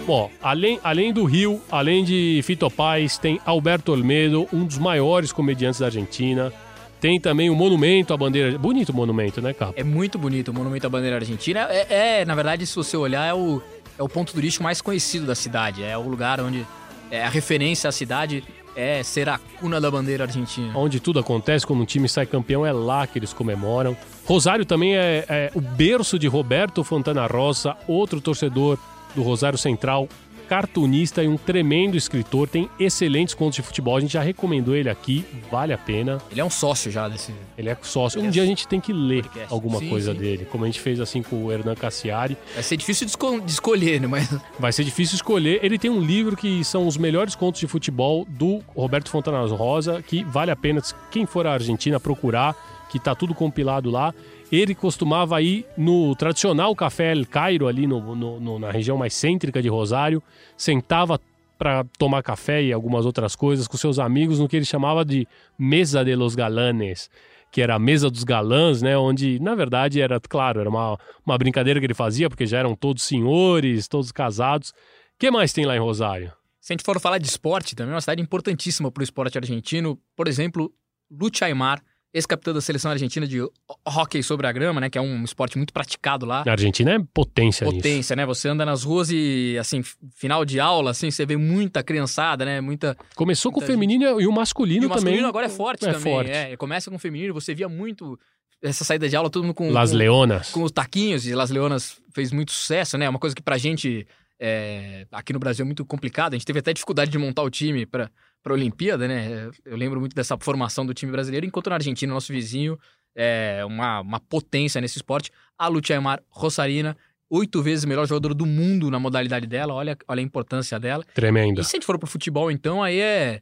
[0.06, 5.32] Bom, além, além do Rio, além de Fito Paz, tem Alberto Olmedo, um dos maiores
[5.32, 6.54] comediantes da Argentina,
[7.02, 8.56] tem também o monumento à bandeira.
[8.56, 9.74] Bonito o monumento, né, Capo?
[9.76, 11.68] É muito bonito o monumento à bandeira argentina.
[11.72, 13.60] É, é, na verdade, se você olhar, é o,
[13.98, 15.84] é o ponto turístico mais conhecido da cidade.
[15.84, 16.64] É o lugar onde
[17.10, 18.44] é a referência à cidade
[18.76, 20.72] é ser a cuna da bandeira argentina.
[20.78, 23.98] Onde tudo acontece, quando um time sai campeão, é lá que eles comemoram.
[24.26, 28.78] Rosário também é, é o berço de Roberto Fontana Rosa, outro torcedor
[29.16, 30.08] do Rosário Central,
[30.46, 33.98] cartunista e um tremendo escritor, tem excelentes contos de futebol.
[33.98, 36.20] A gente já recomendou ele aqui, vale a pena.
[36.32, 37.34] Ele é um sócio já desse.
[37.58, 38.20] Ele é sócio.
[38.20, 39.54] Ele um é dia a gente tem que ler podcast.
[39.54, 40.20] alguma sim, coisa sim.
[40.20, 42.38] dele, como a gente fez assim com o Hernan Cassiari.
[42.54, 44.08] Vai ser difícil de escolher, né?
[44.08, 44.26] Mas...
[44.60, 45.60] Vai ser difícil escolher.
[45.64, 50.02] Ele tem um livro que são os melhores contos de futebol do Roberto Fontanas Rosa,
[50.02, 52.56] que vale a pena, quem for à Argentina, procurar,
[52.90, 54.14] que tá tudo compilado lá.
[54.56, 59.14] Ele costumava ir no tradicional Café El Cairo, ali no, no, no, na região mais
[59.14, 60.22] cêntrica de Rosário,
[60.56, 61.20] sentava
[61.58, 65.28] para tomar café e algumas outras coisas com seus amigos no que ele chamava de
[65.58, 67.10] Mesa de los Galanes.
[67.52, 68.98] que era a mesa dos galãs, né?
[68.98, 72.76] Onde, na verdade, era, claro, era uma, uma brincadeira que ele fazia, porque já eram
[72.76, 74.72] todos senhores, todos casados.
[74.72, 74.74] O
[75.18, 76.34] que mais tem lá em Rosário?
[76.60, 79.38] Se a gente for falar de esporte, também é uma cidade importantíssima para o esporte
[79.38, 79.98] argentino.
[80.18, 80.70] Por exemplo,
[81.10, 81.82] Lucha Aymar,
[82.16, 83.40] ex-capitão da seleção argentina de
[83.86, 84.90] hóquei sobre a grama, né?
[84.90, 86.44] Que é um esporte muito praticado lá.
[86.48, 88.16] A Argentina é potência Potência, nisso.
[88.16, 88.26] né?
[88.26, 89.84] Você anda nas ruas e, assim,
[90.16, 92.62] final de aula, assim, você vê muita criançada, né?
[92.62, 92.96] Muita...
[93.16, 95.04] Começou muita com o feminino e o masculino e o também.
[95.04, 96.14] masculino agora é forte é também.
[96.14, 96.32] Forte.
[96.32, 98.18] É, começa com o feminino, você via muito
[98.64, 99.70] essa saída de aula, todo mundo com...
[99.70, 100.52] Las com, Leonas.
[100.52, 103.10] Com os taquinhos, e Las Leonas fez muito sucesso, né?
[103.10, 104.08] Uma coisa que pra gente...
[104.40, 106.34] É, aqui no Brasil é muito complicado.
[106.34, 108.10] A gente teve até dificuldade de montar o time para
[108.52, 109.50] a Olimpíada, né?
[109.66, 112.78] Eu lembro muito dessa formação do time brasileiro, enquanto na Argentina, nosso vizinho,
[113.16, 115.32] é uma, uma potência nesse esporte.
[115.58, 116.96] A Luciamar Rosarina,
[117.30, 119.74] oito vezes melhor jogador do mundo na modalidade dela.
[119.74, 121.04] Olha, olha a importância dela.
[121.14, 121.62] Tremenda.
[121.62, 123.42] E se a gente for pro futebol, então, aí é.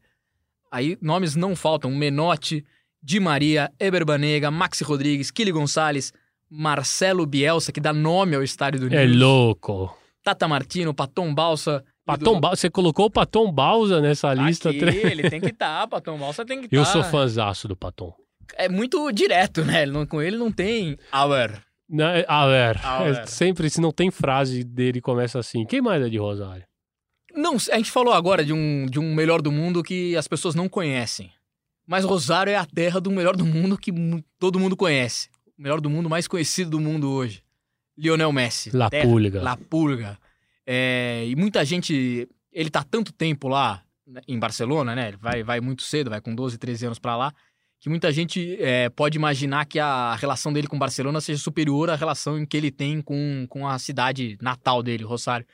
[0.72, 1.92] Aí nomes não faltam.
[1.92, 2.64] Menotti,
[3.02, 6.14] Di Maria, Eber Banega, Maxi Rodrigues, Kili Gonçalves,
[6.50, 9.18] Marcelo Bielsa, que dá nome ao estádio do É News.
[9.20, 9.98] louco.
[10.24, 11.84] Tata Martino, Patom Balsa.
[12.06, 14.70] Patom Balsa, você colocou o Patom Balsa nessa lista.
[14.70, 16.76] Aqui, ele tem que estar, Patom Balsa tem que estar.
[16.78, 18.14] Eu sou fãzaço do Patom.
[18.56, 19.86] É muito direto, né?
[20.10, 21.52] Com ele não tem hour.
[21.90, 23.18] Não, é- ver, A ver.
[23.20, 25.66] é sempre, se não tem frase dele, começa assim.
[25.66, 26.64] Quem mais é de Rosário?
[27.34, 30.56] Não, a gente falou agora de um, de um melhor do mundo que as pessoas
[30.56, 31.32] não conhecem.
[31.88, 33.92] Mas Rosário é a terra do melhor do mundo que
[34.40, 35.30] todo mundo conhece.
[35.58, 37.42] O melhor do mundo mais conhecido do mundo hoje.
[37.98, 38.76] Lionel Messi.
[38.76, 39.42] La Terra- Pulga.
[39.42, 40.18] La Pulga.
[40.66, 42.28] É, e muita gente.
[42.52, 45.10] Ele tá tanto tempo lá né, em Barcelona, né?
[45.10, 47.34] Ele vai, vai muito cedo, vai com 12, 13 anos pra lá.
[47.80, 51.96] Que muita gente é, pode imaginar que a relação dele com Barcelona seja superior à
[51.96, 55.46] relação que ele tem com, com a cidade natal dele, Rosário.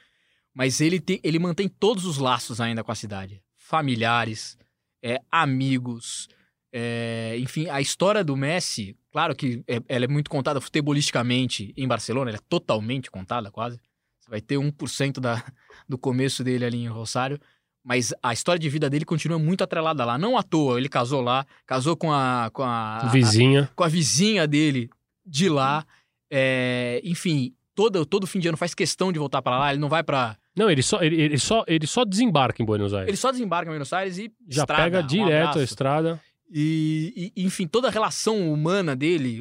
[0.53, 3.41] Mas ele, te- ele mantém todos os laços ainda com a cidade.
[3.55, 4.57] Familiares,
[5.01, 6.27] é, amigos.
[6.71, 11.87] é, enfim, a história do Messi, claro que é- ela é muito contada futebolisticamente em
[11.87, 13.79] Barcelona, ela é totalmente contada quase.
[14.29, 15.43] Vai ter 1% da,
[15.87, 17.39] do começo dele ali em Rosário.
[17.83, 20.17] Mas a história de vida dele continua muito atrelada lá.
[20.17, 22.49] Não à toa, ele casou lá, casou com a.
[22.53, 23.69] Com a Vizinha.
[23.75, 24.89] com a vizinha dele
[25.25, 25.85] de lá.
[26.29, 29.71] É, enfim, todo, todo fim de ano faz questão de voltar pra lá.
[29.71, 30.37] Ele não vai pra.
[30.55, 33.07] Não, ele só, ele, ele só, ele só desembarca em Buenos Aires.
[33.07, 34.31] Ele só desembarca em Buenos Aires e.
[34.47, 35.59] Já estrada, pega um direto a abraço.
[35.61, 36.21] estrada.
[36.51, 39.39] E, e, enfim, toda a relação humana dele,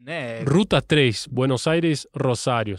[0.00, 0.42] né?
[0.44, 2.76] Ruta 3, Buenos Aires, Rosário.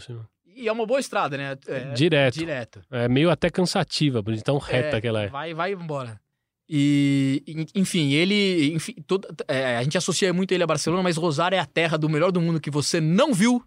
[0.62, 1.56] E é uma boa estrada, né?
[1.66, 2.38] É, Direto.
[2.38, 2.80] Direto.
[2.90, 5.26] É meio até cansativa, de tão reta que ela é.
[5.28, 6.20] Vai, vai embora.
[6.68, 8.72] E, en- enfim, ele.
[8.74, 11.96] Enfim, toda- é, a gente associa muito ele a Barcelona, mas Rosário é a terra
[11.98, 13.62] do melhor do mundo que você não viu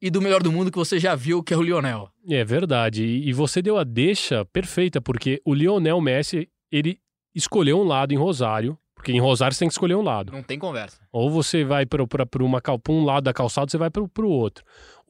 [0.00, 2.08] e do melhor do mundo que você já viu, que é o Lionel.
[2.28, 3.04] É verdade.
[3.04, 6.98] E você deu a deixa perfeita, porque o Lionel Messi, ele
[7.34, 10.32] escolheu um lado em Rosário, porque em Rosário você tem que escolher um lado.
[10.32, 10.98] Não tem conversa.
[11.12, 12.02] Ou você vai para
[12.40, 14.64] uma pra um lado da calçada, você vai para o outro.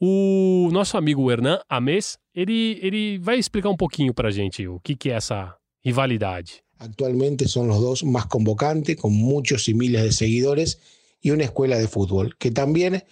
[0.05, 4.97] O nosso amigo Hernan Ames, ele, ele vai explicar um pouquinho pra gente o que,
[4.97, 6.61] que é essa rivalidade.
[6.77, 10.79] Actualmente son los dos más convocantes, con muchos y miles de seguidores,
[11.21, 13.05] y una escuela de fútbol que también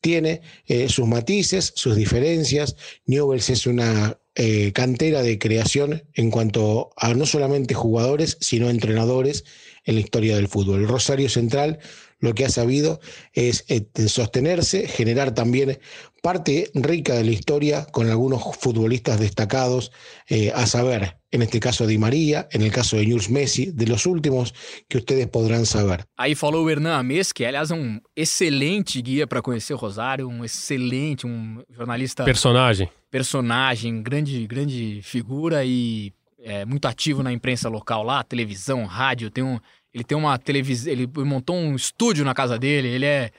[0.00, 2.76] tiene eh, sus matices, sus diferencias.
[3.04, 9.44] Newells es una eh, cantera de creación en cuanto a no solamente jugadores, sino entrenadores
[9.84, 10.88] en la historia del fútbol.
[10.88, 11.78] Rosario Central
[12.20, 13.00] lo que ha sabido
[13.32, 15.78] es eh, sostenerse, generar también
[16.22, 19.92] parte rica de la historia con algunos futbolistas destacados,
[20.28, 23.86] eh, a saber, en este caso Di María, en el caso de Jules Messi, de
[23.86, 24.52] los últimos
[24.88, 26.04] que ustedes podrán saber.
[26.16, 30.44] Aí falou o Hernan Ames, que aliás é um excelente guia para conhecer Rosário, um
[30.44, 32.24] excelente, um jornalista.
[32.24, 32.88] Personagem.
[33.10, 39.30] Personagem, grande, grande figura e é, muito ativo na imprensa local lá, televisão, rádio.
[39.30, 39.58] Tem um,
[39.92, 42.88] ele tem uma televisão, ele montou um estúdio na casa dele.
[42.88, 43.30] Ele é,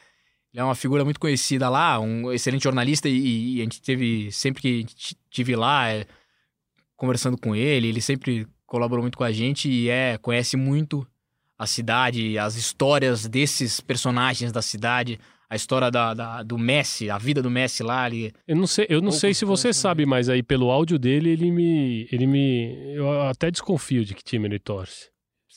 [0.53, 4.31] ele é uma figura muito conhecida lá, um excelente jornalista e, e a gente teve
[4.31, 4.85] sempre que
[5.29, 6.05] tive lá é,
[6.95, 11.05] conversando com ele, ele sempre colaborou muito com a gente e é conhece muito
[11.57, 17.17] a cidade, as histórias desses personagens da cidade, a história da, da- do Messi, a
[17.17, 18.07] vida do Messi lá.
[18.07, 21.29] Ele, Eu não sei, eu não sei se você sabe, mas aí pelo áudio dele,
[21.31, 22.07] ele me.
[22.12, 22.93] ele me.
[22.95, 25.09] Eu até desconfio de que time ele torce.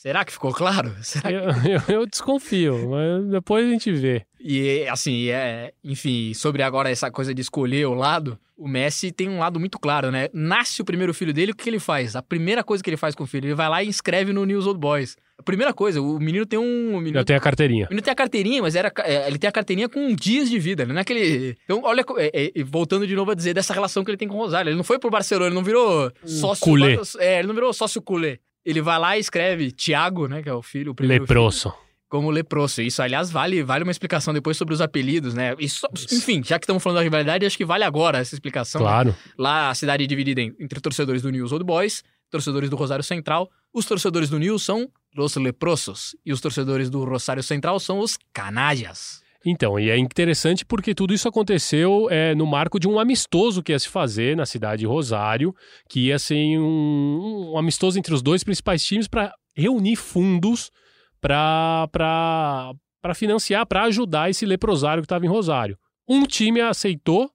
[0.03, 0.93] Será que ficou claro?
[1.21, 1.41] Que- Eu,
[1.87, 4.25] eu- eu desconfio, mas depois a gente vê.
[4.39, 9.29] E assim, é, enfim, sobre agora essa coisa de escolher o lado, o Messi tem
[9.29, 10.27] um lado muito claro, né?
[10.33, 12.15] Nasce o primeiro filho dele, o que ele faz?
[12.15, 14.45] A primeira coisa que ele faz com o filho, ele vai lá e inscreve no
[14.45, 15.15] News Old Boys.
[15.37, 16.95] A primeira coisa, o menino tem um.
[16.95, 17.85] O menino, Já tem a carteirinha.
[17.85, 20.59] o menino tem a carteirinha, mas era, é, ele tem a carteirinha com dias de
[20.59, 20.93] vida, né?
[20.93, 21.55] Não é aquele.
[21.63, 24.35] Então, olha, é, é, voltando de novo a dizer dessa relação que ele tem com
[24.35, 24.69] o Rosário.
[24.69, 26.63] Ele não foi pro Barcelona, ele não virou sócio.
[26.63, 26.97] culé.
[27.19, 28.37] É, ele não virou sócio culé.
[28.65, 30.41] Ele vai lá e escreve Thiago, né?
[30.41, 31.73] Que é o filho, o primeiro filho Leproso.
[32.09, 32.81] como leproso.
[32.81, 35.55] Isso, aliás, vale, vale uma explicação depois sobre os apelidos, né?
[35.59, 38.81] Isso, enfim, já que estamos falando da rivalidade, acho que vale agora essa explicação.
[38.81, 39.15] Claro.
[39.37, 43.49] Lá a cidade é dividida entre torcedores do News Old Boys, torcedores do Rosário Central.
[43.73, 48.17] Os torcedores do News são os leprosos e os torcedores do Rosário Central são os
[48.31, 49.22] canalhas.
[49.45, 53.73] Então, e é interessante porque tudo isso aconteceu é, no marco de um amistoso que
[53.73, 55.53] ia se fazer na cidade de Rosário,
[55.89, 60.71] que ia ser um, um amistoso entre os dois principais times para reunir fundos
[61.23, 62.73] para
[63.15, 65.77] financiar, para ajudar esse leprosário que estava em Rosário.
[66.07, 67.31] Um time aceitou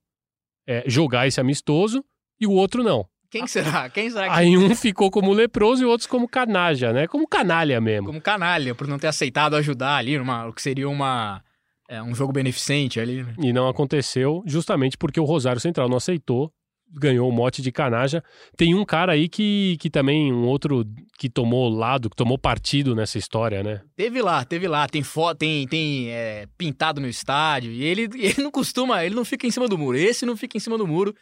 [0.67, 2.05] é, jogar esse amistoso
[2.39, 3.07] e o outro não.
[3.31, 3.89] Quem será?
[3.91, 4.35] Quem será que...
[4.35, 7.07] Aí um ficou como leproso e outros como canalha, né?
[7.07, 8.07] Como canalha mesmo.
[8.07, 11.43] Como canalha, por não ter aceitado ajudar ali, numa, o que seria uma,
[11.89, 13.23] é, um jogo beneficente ali.
[13.23, 13.35] Né?
[13.43, 16.53] E não aconteceu justamente porque o Rosário Central não aceitou
[16.93, 18.23] ganhou o mote de canaja.
[18.57, 20.85] Tem um cara aí que, que também, um outro
[21.19, 23.83] que tomou lado, que tomou partido nessa história, né?
[23.97, 24.87] Teve lá, teve lá.
[24.89, 27.71] Tem foto, tem, tem é, pintado no estádio.
[27.71, 29.97] E ele, ele não costuma, ele não fica em cima do muro.
[29.97, 31.15] Esse não fica em cima do muro.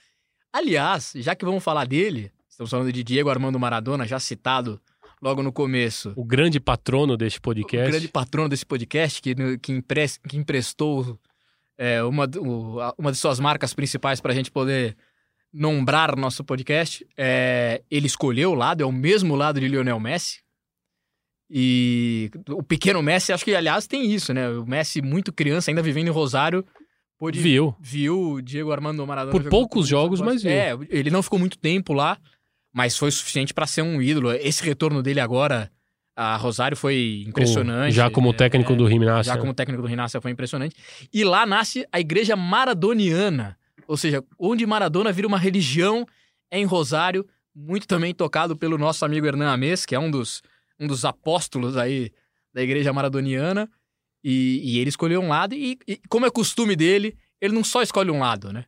[0.52, 4.80] Aliás, já que vamos falar dele, estamos falando de Diego Armando Maradona, já citado
[5.20, 6.12] logo no começo.
[6.16, 7.88] O grande patrono deste podcast.
[7.88, 11.18] O grande patrono desse podcast, que, que, empre, que emprestou
[11.78, 12.28] é, uma,
[12.98, 14.96] uma de suas marcas principais para a gente poder
[15.52, 20.40] nombrar nosso podcast, é, ele escolheu o lado, é o mesmo lado de Lionel Messi.
[21.48, 24.48] E o pequeno Messi, acho que, aliás, tem isso, né?
[24.50, 26.64] O Messi, muito criança, ainda vivendo em Rosário,
[27.16, 27.74] pôde, viu.
[27.80, 29.32] Viu Diego Armando Maradona.
[29.32, 30.50] Por poucos jogos, mas viu.
[30.50, 32.18] É, ele não ficou muito tempo lá,
[32.76, 34.30] mas foi suficiente para ser um ídolo.
[34.32, 35.72] Esse retorno dele agora
[36.14, 37.94] a Rosário foi impressionante.
[37.94, 39.32] já como técnico é, do Rinácia.
[39.32, 40.76] Já como técnico do Rinácia foi impressionante.
[41.10, 43.56] E lá nasce a Igreja Maradoniana,
[43.88, 46.06] ou seja, onde Maradona vira uma religião
[46.50, 50.42] é em Rosário, muito também tocado pelo nosso amigo Hernan Amês, que é um dos,
[50.78, 52.12] um dos apóstolos aí
[52.52, 53.70] da igreja maradoniana.
[54.22, 57.80] E, e ele escolheu um lado, e, e, como é costume dele, ele não só
[57.80, 58.66] escolhe um lado, né?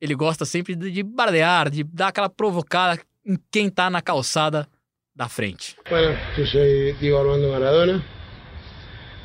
[0.00, 4.68] Ele gosta sempre de, de bardear, de dar aquela provocada em quem tá na calçada
[5.14, 5.76] da frente.
[5.88, 6.60] Bueno, eu sou
[7.00, 8.04] Diego Armando Maradona,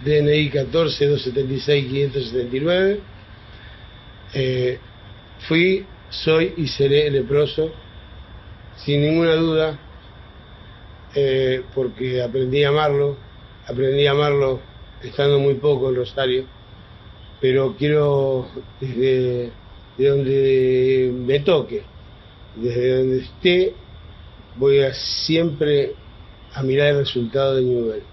[0.04, 3.02] DNI 14 276 579.
[4.34, 4.80] Eh,
[5.48, 7.72] Fui, soy y seré leproso,
[8.86, 9.80] sin ninguna duda,
[11.16, 13.18] eh, porque aprendí a amarlo,
[13.68, 14.60] aprendí a amarlo
[15.02, 16.46] estando muy poco en Rosario,
[17.40, 18.48] pero quiero
[18.80, 19.52] desde
[19.98, 21.82] de donde me toque,
[22.56, 23.74] desde donde esté,
[24.56, 25.96] voy a siempre
[26.54, 28.04] a mirar el resultado de Newell,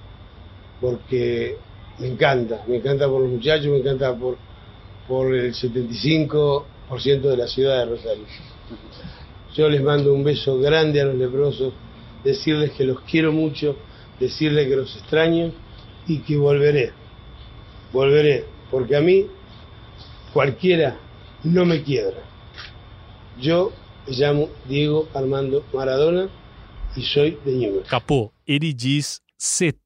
[0.80, 1.56] porque
[1.98, 4.36] me encanta, me encanta por los muchachos, me encanta por,
[5.06, 8.24] por el 75 de la ciudad de Rosario.
[9.54, 11.72] Yo les mando un beso grande a los leprosos,
[12.24, 13.76] decirles que los quiero mucho,
[14.18, 15.52] decirles que los extraño
[16.06, 16.92] y que volveré.
[17.92, 19.26] Volveré, porque a mí
[20.32, 20.96] cualquiera
[21.44, 22.22] no me quiebra.
[23.40, 23.72] Yo
[24.08, 26.28] me llamo Diego Armando Maradona
[26.96, 27.82] y soy de Newell.
[27.84, 28.72] Capô, ele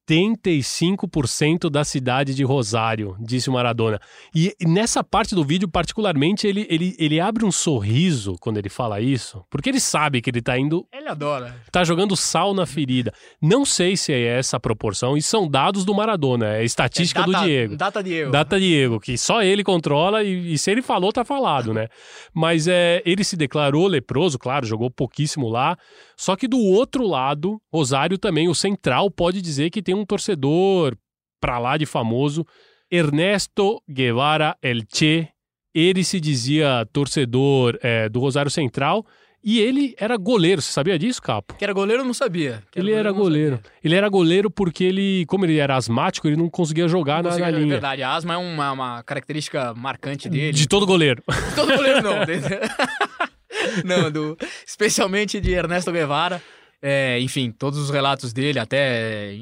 [0.08, 4.00] 75% da cidade de Rosário, disse o Maradona.
[4.34, 9.00] E nessa parte do vídeo, particularmente, ele, ele, ele abre um sorriso quando ele fala
[9.00, 10.86] isso, porque ele sabe que ele tá indo.
[10.92, 11.54] Ele adora.
[11.70, 13.12] Tá jogando sal na ferida.
[13.40, 17.26] Não sei se é essa a proporção, e são dados do Maradona, é estatística é
[17.26, 17.76] data, do Diego.
[17.76, 18.30] Data Diego.
[18.30, 21.88] Data Diego, que só ele controla, e, e se ele falou, tá falado, né?
[22.34, 25.76] Mas é, ele se declarou leproso, claro, jogou pouquíssimo lá.
[26.16, 30.96] Só que do outro lado, Rosário também, o Central, pode dizer que tem um torcedor
[31.40, 32.46] pra lá de famoso,
[32.90, 35.28] Ernesto Guevara El Che.
[35.74, 39.06] Ele se dizia torcedor é, do Rosário Central
[39.44, 40.62] e ele era goleiro.
[40.62, 41.54] Você sabia disso, Capo?
[41.54, 42.62] Que era goleiro, eu não sabia.
[42.70, 43.58] Que ele era goleiro.
[43.82, 47.38] Ele era goleiro porque ele, como ele era asmático, ele não conseguia jogar não na,
[47.38, 47.64] na linha.
[47.64, 50.52] É verdade, a asma é uma, uma característica marcante dele.
[50.52, 51.22] De todo goleiro.
[51.26, 52.12] De todo goleiro, não.
[53.84, 56.40] não, do, especialmente de Ernesto Guevara.
[56.82, 59.32] É, enfim, todos os relatos dele, até,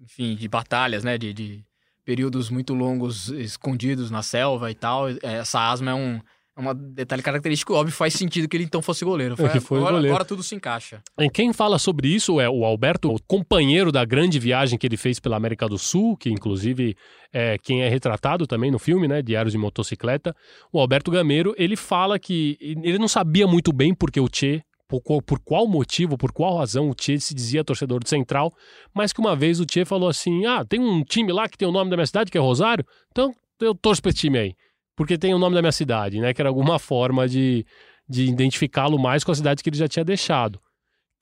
[0.00, 1.18] enfim, de batalhas, né?
[1.18, 1.64] De, de,
[2.04, 5.06] períodos muito longos escondidos na selva e tal.
[5.22, 6.20] Essa asma é um,
[6.56, 9.36] é um detalhe característico, óbvio, faz sentido que ele então fosse goleiro.
[9.36, 10.14] Foi, é foi agora, goleiro.
[10.14, 11.02] agora tudo se encaixa.
[11.18, 14.96] E quem fala sobre isso é o Alberto, o companheiro da grande viagem que ele
[14.96, 16.96] fez pela América do Sul, que inclusive
[17.32, 20.34] é quem é retratado também no filme, né, Diários de Motocicleta.
[20.72, 25.22] O Alberto Gameiro, ele fala que ele não sabia muito bem porque o Che por,
[25.22, 28.52] por qual motivo, por qual razão o Tchê se dizia torcedor do Central,
[28.92, 31.68] mas que uma vez o Tchê falou assim: ah, tem um time lá que tem
[31.68, 34.54] o nome da minha cidade, que é Rosário, então eu torço pra esse time aí,
[34.96, 36.34] porque tem o nome da minha cidade, né?
[36.34, 37.64] Que era alguma forma de,
[38.08, 40.60] de identificá-lo mais com a cidade que ele já tinha deixado.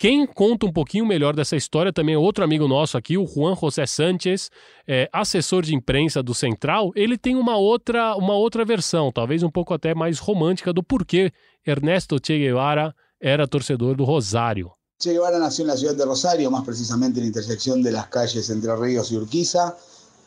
[0.00, 3.56] Quem conta um pouquinho melhor dessa história também é outro amigo nosso aqui, o Juan
[3.56, 4.48] José Sánchez,
[4.86, 6.92] é, assessor de imprensa do Central.
[6.94, 11.32] Ele tem uma outra, uma outra versão, talvez um pouco até mais romântica, do porquê
[11.66, 14.76] Ernesto Che Guevara era torcedor do Rosário.
[14.96, 18.08] Che Guevara nació en la ciudad de Rosario, más precisamente en la intersección de las
[18.08, 19.76] calles Entre Ríos y Urquiza,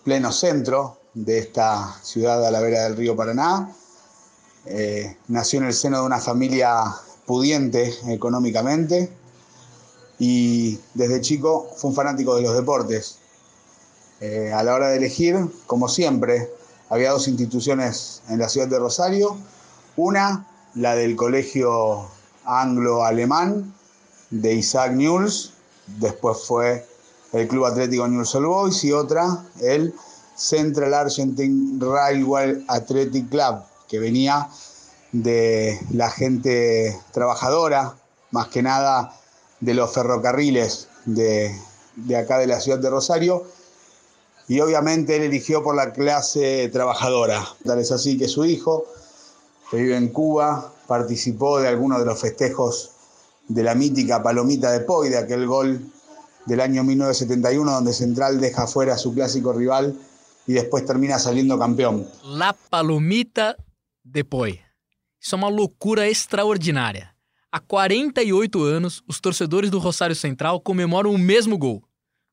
[0.04, 3.74] pleno centro de esta ciudad a la vera del río Paraná.
[4.66, 6.84] Eh, nació en el seno de una familia
[7.26, 9.12] pudiente económicamente
[10.20, 13.18] y desde chico fue un fanático de los deportes.
[14.22, 15.36] Eh, a la hora de elegir,
[15.66, 16.50] como siempre,
[16.89, 19.36] había dos instituciones en la ciudad de Rosario.
[19.98, 22.08] Una, la del colegio
[22.46, 23.74] anglo-alemán
[24.30, 25.52] de Isaac Newells,
[26.00, 26.86] después fue
[27.34, 29.94] el Club Atlético Newell's Old Boys y otra, el
[30.36, 34.50] Central Argentine Railway Athletic Club, que venía
[35.12, 37.96] de la gente trabajadora,
[38.32, 39.14] más que nada
[39.60, 41.56] de los ferrocarriles de,
[41.96, 43.46] de acá de la ciudad de Rosario,
[44.48, 47.46] y obviamente él eligió por la clase trabajadora.
[47.64, 48.86] Tal es así que su hijo,
[49.70, 52.92] que vive en Cuba, participó de algunos de los festejos
[53.48, 55.80] de la mítica Palomita de Poi, de aquel gol
[56.46, 59.98] del año 1971, donde Central deja fuera a su clásico rival
[60.46, 62.06] y después termina saliendo campeón.
[62.26, 63.56] La Palomita
[64.04, 64.60] de Poi.
[65.18, 67.12] Isso é uma loucura extraordinária.
[67.50, 71.82] Há 48 anos, os torcedores do Rosário Central comemoram o mesmo gol.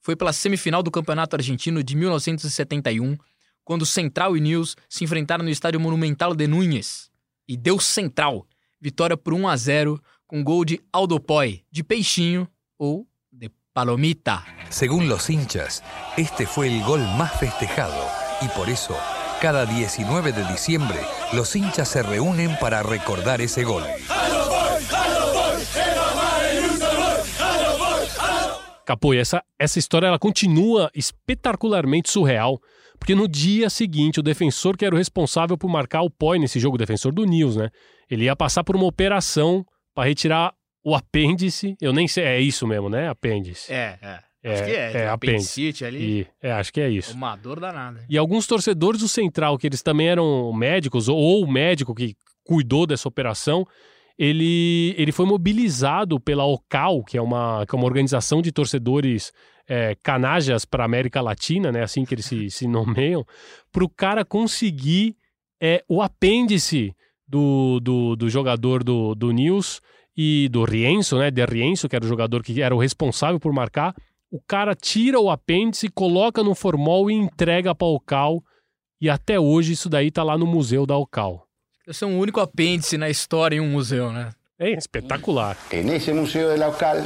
[0.01, 3.17] Foi pela semifinal do Campeonato Argentino de 1971,
[3.63, 7.08] quando Central e News se enfrentaram no Estádio Monumental de Núñez.
[7.49, 8.47] E deu Central.
[8.79, 12.47] Vitória por 1 a 0 com gol de Aldo Poi, de peixinho
[12.79, 14.45] ou de palomita.
[14.69, 15.83] Según los hinchas,
[16.19, 18.07] este fue el gol más festejado
[18.43, 18.95] y por eso,
[19.41, 20.99] cada 19 de diciembre,
[21.33, 23.83] los hinchas se reúnen para recordar ese gol.
[28.85, 32.61] Capô, essa, essa história ela continua espetacularmente surreal,
[32.99, 36.59] porque no dia seguinte o defensor que era o responsável por marcar o Poi nesse
[36.59, 37.71] jogo, o defensor do News, né?
[38.11, 41.77] Ele ia passar por uma operação para retirar o apêndice.
[41.81, 43.09] Eu nem sei, é isso mesmo, né?
[43.09, 43.73] Apêndice.
[43.73, 44.29] É, é.
[44.43, 44.93] É, acho que é.
[44.93, 46.21] é apendicite ali.
[46.21, 47.13] E, é, acho que é isso.
[47.13, 48.05] Uma dor danada.
[48.09, 52.87] E alguns torcedores do Central, que eles também eram médicos, ou o médico que cuidou
[52.87, 53.67] dessa operação,
[54.17, 59.33] ele, ele foi mobilizado pela OCAL, que é uma, que é uma organização de torcedores
[59.69, 61.83] é, canajas para América Latina, né?
[61.83, 63.25] Assim que eles se, se nomeiam,
[63.71, 65.15] para o cara conseguir
[65.61, 66.95] é, o apêndice
[67.27, 69.83] do, do, do jogador do, do News
[70.17, 71.31] e do Rienzo, né?
[71.31, 73.95] De Rienzo, que era o jogador que era o responsável por marcar.
[74.31, 78.43] O cara tira o apêndice, coloca no formol e entrega para a OCAL.
[79.01, 81.47] E até hoje isso daí tá lá no museu da OCAL.
[81.87, 84.31] Esse é o único apêndice na história em um museu, né?
[84.59, 85.57] É espetacular.
[85.73, 86.97] Nesse museu da OCAL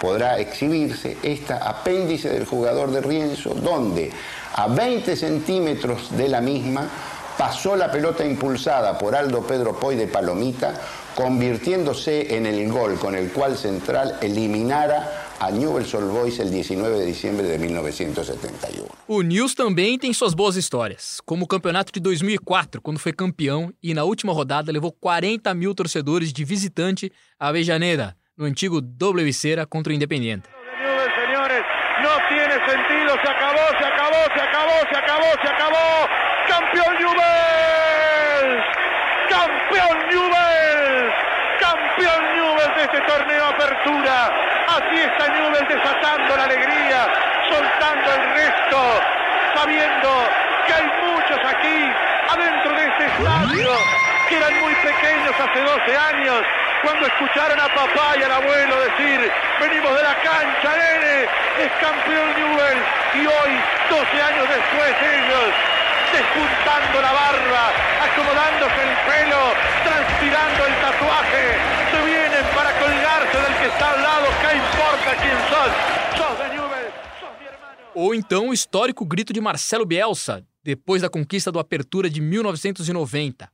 [0.00, 4.10] podrá exhibirse esta apéndice del jugador de Rienzo, donde
[4.54, 6.88] a 20 centímetros de la misma
[7.36, 10.80] pasó la pelota impulsada por Aldo Pedro Poy de Palomita,
[11.14, 16.98] convirtiéndose en el gol con el cual Central eliminara a Newell's Old Boys el 19
[16.98, 18.88] de diciembre de 1971.
[19.06, 23.72] O News também tem suas boas histórias, como o campeonato de 2004, quando foi campeão
[23.82, 29.22] e na última rodada levou 40 mil torcedores de visitante a Avejaneira, no antigo doble
[29.22, 30.50] Viceira contra Independiente.
[31.14, 31.62] Señores,
[32.02, 36.08] no tiene sentido, se acabó, se acabó, se acabó, se acabó, se acabó.
[36.48, 38.64] Campeón Newell's,
[39.30, 41.14] campeón Newell's,
[41.60, 44.30] campeón Newell's de este torneo Apertura.
[44.68, 47.06] Así está Newell's desatando la alegría,
[47.48, 49.00] soltando el resto,
[49.54, 50.10] sabiendo
[50.66, 51.92] que hay muchos aquí,
[52.30, 53.70] adentro de este estadio,
[54.28, 56.42] que eran muy pequeños hace 12 años,
[56.84, 59.18] cuando escucharon a papá y al abuelo decir,
[59.58, 61.24] venimos de la cancha, nene,
[61.64, 62.80] es campeón Newell,
[63.14, 63.52] y hoy,
[63.88, 65.48] 12 años después, ellos,
[66.12, 67.64] despuntando la barba,
[68.04, 69.42] acomodándose el pelo,
[69.82, 71.44] transpirando el tatuaje,
[71.90, 75.72] se vienen para colgarse del que está al lado, ¿qué importa quién sos?
[76.20, 76.92] Sos de Newell.
[77.94, 83.48] Ou então o histórico grito de Marcelo Bielsa, depois da conquista do Apertura de 1990.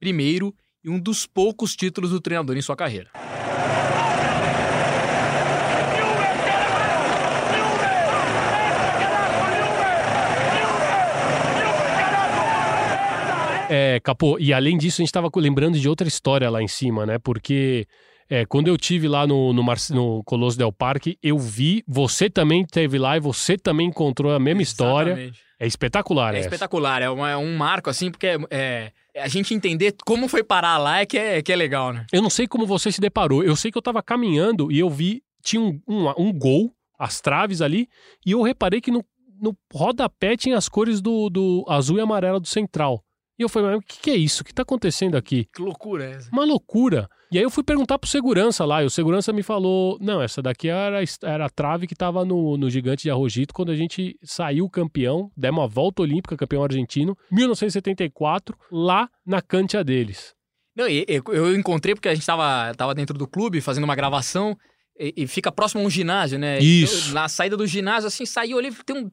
[0.00, 0.52] Primeiro
[0.84, 3.10] e um dos poucos títulos do treinador em sua carreira.
[13.74, 17.06] É, Capô, e além disso, a gente estava lembrando de outra história lá em cima,
[17.06, 17.18] né?
[17.18, 17.86] Porque
[18.28, 19.78] é, quando eu tive lá no, no, Mar...
[19.90, 24.38] no Colosso Del Parque, eu vi, você também teve lá e você também encontrou a
[24.38, 25.12] mesma história.
[25.12, 25.40] Exatamente.
[25.58, 26.48] É espetacular, É essa.
[26.48, 30.42] espetacular, é, uma- é um marco assim, porque é, é- a gente entender como foi
[30.42, 32.06] parar lá é que é, que é legal, né?
[32.12, 33.44] Eu não sei como você se deparou.
[33.44, 37.20] Eu sei que eu tava caminhando e eu vi tinha um, um, um gol, as
[37.20, 37.88] traves ali,
[38.24, 39.04] e eu reparei que no,
[39.40, 43.04] no rodapé tinha as cores do, do azul e amarelo do central.
[43.38, 44.42] E eu falei, mas o que, que é isso?
[44.42, 45.46] O que tá acontecendo aqui?
[45.54, 46.30] Que loucura é essa?
[46.30, 47.08] Uma loucura.
[47.32, 50.42] E aí eu fui perguntar pro segurança lá, e o segurança me falou: não, essa
[50.42, 54.18] daqui era, era a trave que tava no, no Gigante de Arrojito quando a gente
[54.22, 60.34] saiu campeão, demos uma volta olímpica, campeão argentino, 1974, lá na cancha deles.
[60.76, 64.56] Não, eu encontrei porque a gente tava, tava dentro do clube fazendo uma gravação
[64.98, 66.58] e, e fica próximo a um ginásio, né?
[66.58, 67.08] Isso.
[67.10, 69.10] Eu- na saída do ginásio, assim, saiu ali, tem um.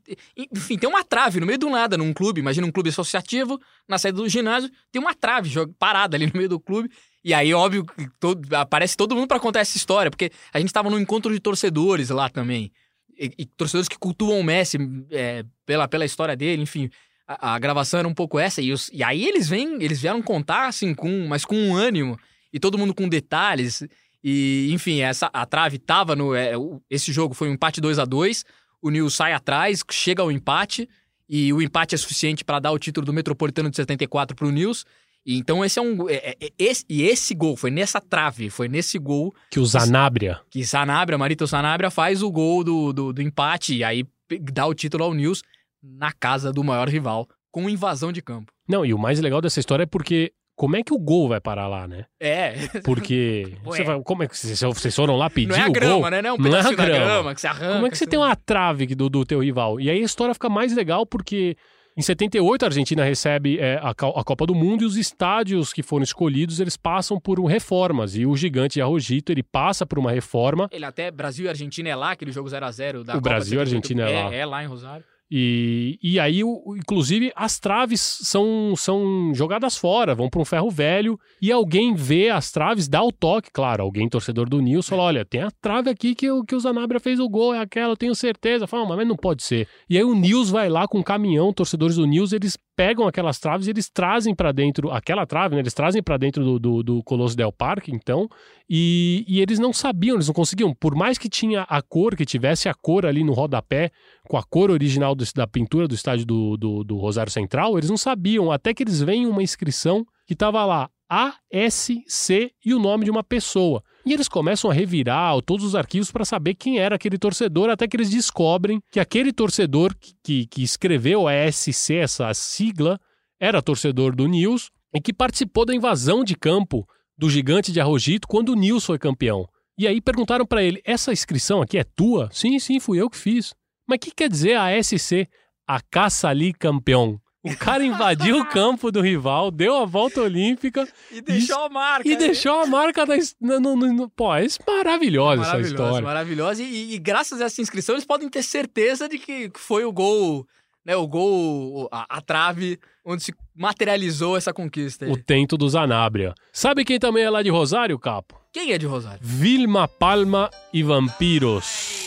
[0.53, 2.39] Enfim, tem uma trave no meio do nada num clube.
[2.41, 5.49] Imagina um clube associativo, na saída do ginásio, tem uma trave
[5.79, 6.89] parada ali no meio do clube.
[7.23, 7.85] E aí, óbvio,
[8.19, 11.39] todo- aparece todo mundo pra contar essa história, porque a gente tava num encontro de
[11.39, 12.71] torcedores lá também.
[13.17, 14.77] E, e torcedores que cultuam o Messi
[15.11, 16.89] é, pela, pela história dele, enfim.
[17.27, 18.61] A, a gravação era um pouco essa.
[18.61, 22.17] E, os- e aí eles vêm, eles vieram contar, assim, com, mas com um ânimo.
[22.53, 23.83] E todo mundo com detalhes.
[24.23, 26.33] E, enfim, essa, a trave tava no.
[26.35, 28.43] é, o- esse jogo foi um empate 2 a 2
[28.81, 30.87] O Nil sai atrás, chega ao empate.
[31.27, 34.85] E o empate é suficiente para dar o título do Metropolitano de 74 pro Nils.
[35.25, 36.09] E então esse é um.
[36.09, 40.39] é- é- esse, e esse gol foi nessa trave, foi nesse gol Que o Zanabria.
[40.49, 44.05] que Sanabria, Marito Sanabria, faz o gol do, do, do empate e aí
[44.51, 45.43] dá o título ao Nils
[45.83, 48.51] na casa do maior rival, com invasão de campo.
[48.67, 51.39] Não, e o mais legal dessa história é porque como é que o gol vai
[51.39, 52.03] parar lá, né?
[52.19, 52.53] É.
[52.83, 53.53] Porque.
[53.63, 55.93] Você vai- como é que vocês vocês foram lá pedir Não é a o grama,
[56.01, 56.09] gol?
[56.11, 56.21] né?
[56.21, 57.05] Não é um Não é a grama.
[57.05, 57.73] grama que você arranca.
[57.75, 59.79] Como é que você tem uma trave do, do teu rival?
[59.79, 61.55] E aí a história fica mais legal porque
[61.97, 65.81] em 78 a Argentina recebe é, a, a Copa do Mundo e os estádios que
[65.81, 68.17] foram escolhidos eles passam por um reformas.
[68.17, 70.67] E o gigante Arrojito ele passa por uma reforma.
[70.73, 73.65] Ele até Brasil e Argentina é lá, aquele jogo 0x0 da O Copa Brasil e
[73.65, 73.69] 78.
[73.69, 74.33] Argentina é lá.
[74.35, 75.05] É, lá em Rosário.
[75.31, 80.69] E, e aí, o- inclusive, as traves são, são jogadas fora, vão para um ferro
[80.71, 81.19] velho.
[81.41, 83.83] E alguém vê as traves, dá o toque, claro.
[83.83, 86.99] Alguém, torcedor do Nils, fala: olha, tem a trave aqui que, o- que o Zanabria
[86.99, 88.65] fez o gol, é aquela, eu tenho certeza.
[88.65, 89.67] Fala, mas não pode ser.
[89.89, 93.37] E aí o Nils vai lá com um caminhão, torcedores do Nils, eles pegam aquelas
[93.39, 95.59] traves e eles trazem para dentro, aquela trave, né?
[95.61, 98.29] Eles trazem para dentro do, do, do Colosso Del Parque, então.
[98.69, 100.73] E, e eles não sabiam, eles não conseguiam.
[100.73, 103.91] Por mais que tinha a cor, que tivesse a cor ali no rodapé,
[104.29, 107.89] com a cor original do- da pintura do estádio do, do, do Rosário Central, eles
[107.89, 113.03] não sabiam, até que eles veem uma inscrição que estava lá ASC e o nome
[113.03, 113.83] de uma pessoa.
[114.05, 117.87] E eles começam a revirar todos os arquivos para saber quem era aquele torcedor, até
[117.87, 122.99] que eles descobrem que aquele torcedor que, que, que escreveu a ASC, essa sigla,
[123.39, 126.87] era torcedor do Nils e que participou da invasão de campo
[127.17, 129.47] do gigante de Arrojito quando o Nils foi campeão.
[129.77, 132.29] E aí perguntaram para ele: essa inscrição aqui é tua?
[132.31, 133.53] Sim, sim, fui eu que fiz.
[133.87, 135.27] Mas o que quer dizer a SC?
[135.67, 137.19] A caça ali campeão.
[137.41, 142.05] O cara invadiu o campo do rival, deu a volta olímpica E deixou a marca.
[142.07, 142.17] e né?
[142.17, 143.15] deixou a marca da.
[143.39, 146.01] No, no, no- pô, é maravilhosa essa história.
[146.01, 146.61] maravilhosa.
[146.61, 149.91] E, e graças a essa inscrição, eles podem ter certeza de que que foi o
[149.93, 150.45] gol,
[150.85, 150.97] né?
[150.97, 155.05] O gol, a, a trave, onde se materializou essa conquista.
[155.05, 155.11] aí.
[155.11, 156.33] O tento do Zanabria.
[156.51, 158.37] Sabe quem também é lá de Rosário, Capo?
[158.51, 159.19] Quem é de Rosário?
[159.21, 161.98] Vilma Palma e Vampiros.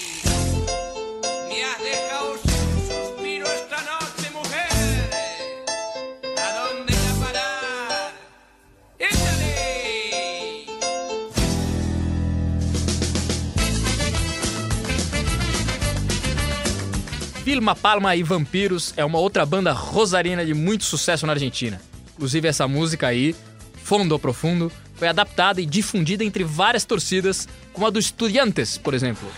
[17.53, 21.79] Vilma Palma e Vampiros é uma outra banda rosarina de muito sucesso na Argentina.
[22.15, 23.37] Inclusive, essa música aí,
[23.85, 29.29] Fondo Profundo, foi adaptada e difundida entre várias torcidas, como a dos Estudiantes, por exemplo.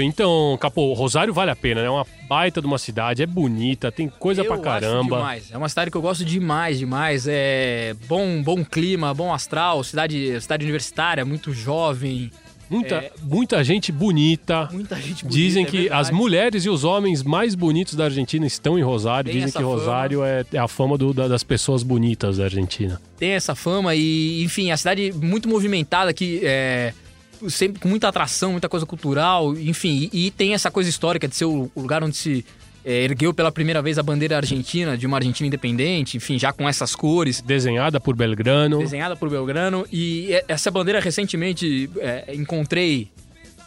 [0.00, 1.86] Então, Capô, Rosário vale a pena, né?
[1.86, 5.16] É uma baita de uma cidade, é bonita, tem coisa Eu pra caramba.
[5.16, 5.50] demais.
[5.50, 7.26] É uma cidade que eu gosto demais, demais.
[7.28, 12.30] É bom, bom clima, bom astral, cidade, cidade universitária, muito jovem.
[12.68, 13.10] Muita, É.
[13.24, 14.68] muita gente bonita.
[14.70, 16.00] Muita gente bonita, Dizem é que verdade.
[16.02, 19.28] as mulheres e os homens mais bonitos da Argentina estão em Rosário.
[19.32, 19.62] Tem Dizem que.
[19.66, 23.00] Rosário é, é a fama do- da- das pessoas bonitas da Argentina.
[23.18, 26.94] Tem essa fama e, enfim, a cidade muito movimentada que é
[27.48, 31.36] sempre com muita atração, muita coisa cultural, enfim, e, e tem essa coisa histórica de
[31.36, 32.44] ser o, o lugar onde se
[32.84, 36.68] é, ergueu pela primeira vez a bandeira argentina, de uma Argentina independente, enfim, já com
[36.68, 37.40] essas cores.
[37.40, 38.78] Desenhada por Belgrano.
[38.78, 39.86] Desenhada por Belgrano.
[39.92, 43.10] E e- essa bandeira recentemente é, encontrei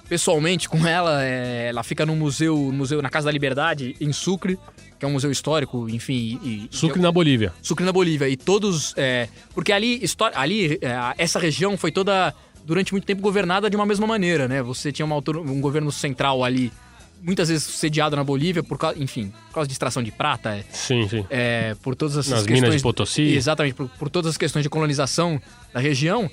[0.10, 1.24] pessoalmente com ela.
[1.24, 4.58] é, ela fica no museu, museu na Casa da Liberdade, em Sucre,
[5.00, 6.40] que é um museu histórico, enfim.
[6.44, 7.54] E, Sucre na Bolívia.
[7.62, 8.28] Sucre na Bolívia.
[8.30, 8.94] E todos.
[8.98, 10.02] é, porque ali,
[10.34, 12.34] ali é, essa região foi toda,
[12.66, 14.62] durante muito tempo, governada de uma mesma maneira, né?
[14.62, 16.72] Você tinha uma um governo central ali,
[17.22, 20.50] muitas vezes sediado na Bolívia, por causa, enfim, por causa de extração de prata.
[20.56, 21.26] é, Sim, sim.
[21.30, 22.62] é, por todas essas Nas questões...
[22.62, 23.34] minas de Potosí.
[23.36, 25.42] Exatamente, por, por todas as questões de colonização
[25.74, 26.30] da região.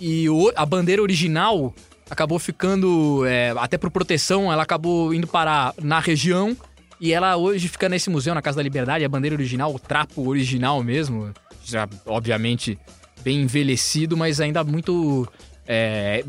[0.00, 1.72] E o- a bandeira original
[2.10, 6.56] acabou ficando, é, até por proteção, ela acabou indo parar na região.
[7.00, 10.28] E ela hoje fica nesse museu, na Casa da Liberdade, a bandeira original, o trapo
[10.28, 11.32] original mesmo.
[11.64, 12.78] Já, obviamente,
[13.22, 15.26] bem envelhecido, mas ainda muito
[15.66, 16.24] é,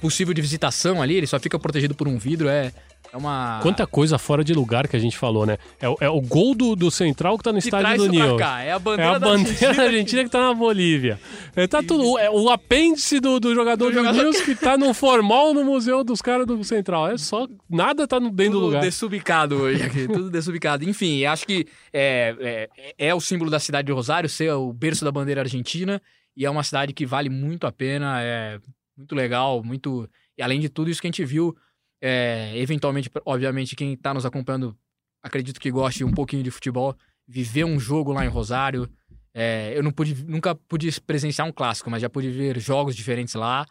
[0.00, 1.14] possível de visitação ali.
[1.16, 2.48] Ele só fica protegido por um vidro.
[2.48, 2.72] É,
[3.12, 3.60] é uma...
[3.62, 5.56] Quanta coisa fora de lugar que a gente falou, né?
[5.80, 8.38] É, o- é o gol do, do Central que tá no Que estádio do Nil.
[8.40, 11.18] é a É bandeira a da bandeira Argentina da Argentina que tá na Bolívia.
[11.56, 14.92] É, tá tudo, é o apêndice do, do jogador do, jogador Nils que tá no
[14.92, 17.08] formal no museu dos caras do Central.
[17.08, 17.46] É só.
[17.70, 18.82] Nada tá dentro do tudo lugar.
[18.82, 20.84] desubicado hoje aqui, tudo desubicado.
[20.88, 22.68] Enfim, acho que é,
[22.98, 26.02] é, é o símbolo da cidade de Rosário, ser o berço da bandeira argentina,
[26.36, 28.60] e é uma cidade que vale muito a pena, é
[28.96, 30.08] muito legal, muito...
[30.36, 31.56] E além de tudo isso que a gente viu,
[32.02, 34.76] é, eventualmente, obviamente, quem tá nos acompanhando,
[35.22, 38.90] acredito que goste um pouquinho de futebol, viver um jogo lá em Rosário,
[39.32, 43.34] é, eu não pude, nunca pude presenciar um clássico, mas já pude ver jogos diferentes
[43.34, 43.66] lá,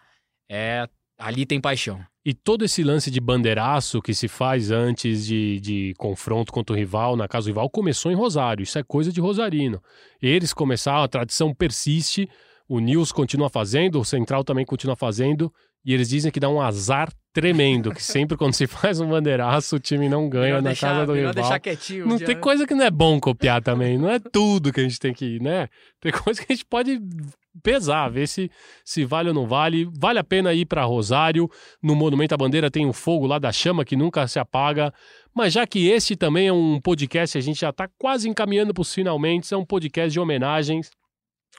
[0.50, 0.88] é,
[1.18, 2.04] ali tem paixão.
[2.26, 6.78] E todo esse lance de bandeiraço que se faz antes de, de confronto contra o
[6.78, 8.64] rival, na casa do rival, começou em Rosário.
[8.64, 9.82] Isso é coisa de Rosarino.
[10.22, 12.30] Eles começaram, a tradição persiste,
[12.68, 15.52] o Nils continua fazendo, o Central também continua fazendo,
[15.86, 19.76] e eles dizem que dá um azar tremendo, que sempre quando se faz um bandeiraço,
[19.76, 21.34] o time não ganha Melhor na deixar- casa do rival.
[21.34, 22.42] deixar quietinho Não dia, tem né?
[22.42, 25.40] coisa que não é bom copiar também, não é tudo que a gente tem que,
[25.40, 25.68] né?
[26.00, 27.02] Tem coisa que a gente pode
[27.62, 28.50] pesar, ver se,
[28.86, 29.88] se vale ou não vale.
[30.00, 31.50] Vale a pena ir para Rosário,
[31.82, 34.92] no Monumento à Bandeira tem o fogo lá da chama que nunca se apaga.
[35.36, 38.82] Mas já que este também é um podcast, a gente já está quase encaminhando para
[38.82, 40.90] os finalmente, é um podcast de homenagens.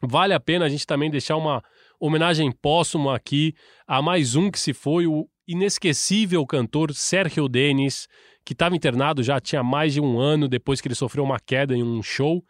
[0.03, 1.63] Vale a pena a gente também deixar uma
[2.01, 3.55] homenagem póstuma aqui
[3.87, 8.09] a mais um que se foi, o inesquecível cantor Sérgio Denis,
[8.45, 11.75] que estava internado já tinha mais de um ano depois que ele sofreu uma queda
[11.75, 12.45] em um show.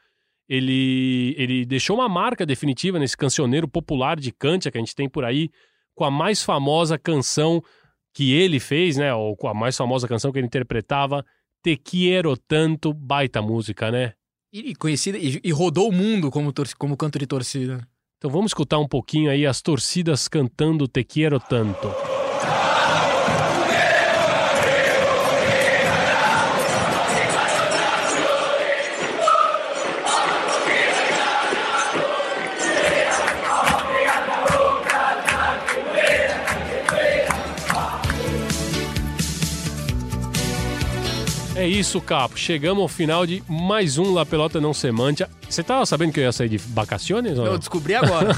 [0.48, 5.08] Ele, ele deixou uma marca definitiva nesse cancioneiro popular de Cantia que a gente tem
[5.08, 5.48] por aí,
[5.94, 7.62] com a mais famosa canção
[8.12, 9.14] que ele fez, né?
[9.14, 11.24] Ou com a mais famosa canção que ele interpretava,
[11.62, 14.14] Te Quiero Tanto, baita música, né?
[14.56, 17.84] E conhecida e, rodou o mundo como, como canto de torcida.
[18.18, 22.13] Então vamos escutar um pouquinho aí as torcidas cantando Te Quiero Tanto.
[41.64, 42.38] É isso, Capo.
[42.38, 45.30] Chegamos ao final de mais um La Pelota Não Semântia.
[45.48, 47.38] Você tava sabendo que eu ia sair de vacaciones?
[47.38, 47.58] Eu não?
[47.58, 48.36] descobri agora.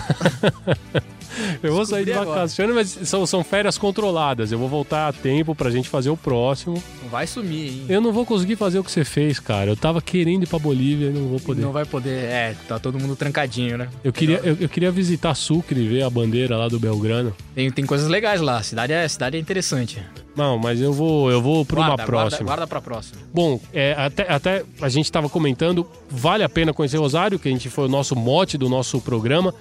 [1.62, 4.53] Eu vou sair de vacaciones, mas são, são férias controladas.
[4.53, 6.82] Eu vou voltar a tempo pra gente fazer o próximo.
[7.03, 7.87] Não vai sumir, hein?
[7.89, 9.70] Eu não vou conseguir fazer o que você fez, cara.
[9.70, 11.62] Eu tava querendo ir pra Bolívia e não vou poder.
[11.62, 12.24] Não vai poder.
[12.24, 13.89] É, tá todo mundo trancadinho, né?
[14.03, 17.34] Eu queria, eu, eu queria visitar Sucre e ver a bandeira lá do Belgrano.
[17.55, 18.59] Tem, tem coisas legais lá.
[18.59, 20.03] A cidade é, a cidade é interessante.
[20.37, 22.28] Não, mas eu vou, eu vou pra uma próxima.
[22.28, 23.18] Guarda, guarda pra próxima.
[23.32, 27.51] Bom, é, até, até a gente estava comentando, vale a pena conhecer Rosário, que a
[27.51, 29.55] gente foi o nosso mote do nosso programa.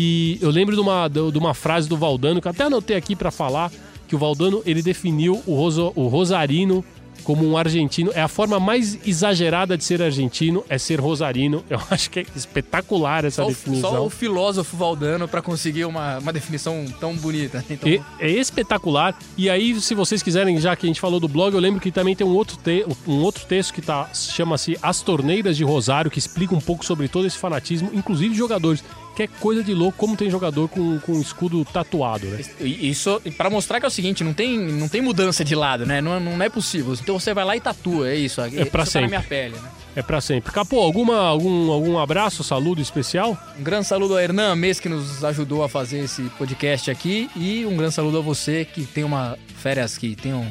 [0.00, 3.16] E eu lembro de uma, de uma frase do Valdano, que eu até anotei aqui
[3.16, 3.68] para falar,
[4.06, 6.84] que o Valdano ele definiu o, roso, o rosarino
[7.24, 8.12] como um argentino.
[8.14, 11.64] É a forma mais exagerada de ser argentino, é ser rosarino.
[11.68, 13.90] Eu acho que é espetacular essa Só, o- definição.
[13.90, 17.62] só o filósofo Valdano pra conseguir uma, uma definição tão bonita.
[17.68, 19.18] Então, E- é espetacular.
[19.36, 21.90] E aí, se vocês quiserem, já que a gente falou do blog, eu lembro que
[21.90, 26.08] também tem um outro, te- um outro texto que tá, chama-se As Torneiras de Rosário,
[26.10, 28.82] que explica um pouco sobre todo esse fanatismo, inclusive jogadores.
[29.18, 32.40] Que é coisa de louco como tem jogador com, com escudo tatuado, né?
[32.60, 36.00] Isso para mostrar que é o seguinte, não tem, não tem mudança de lado, né?
[36.00, 36.94] Não, não é possível.
[36.94, 38.40] Então você vai lá e tatua, é isso.
[38.40, 39.00] É pra isso tá sempre.
[39.00, 39.70] na minha pele, né?
[39.96, 40.52] É pra sempre.
[40.52, 43.36] Capô, alguma, algum, algum abraço, saludo especial?
[43.58, 47.66] Um grande saludo ao Hernan Mês que nos ajudou a fazer esse podcast aqui e
[47.66, 50.46] um grande saludo a você que tem uma férias que tenham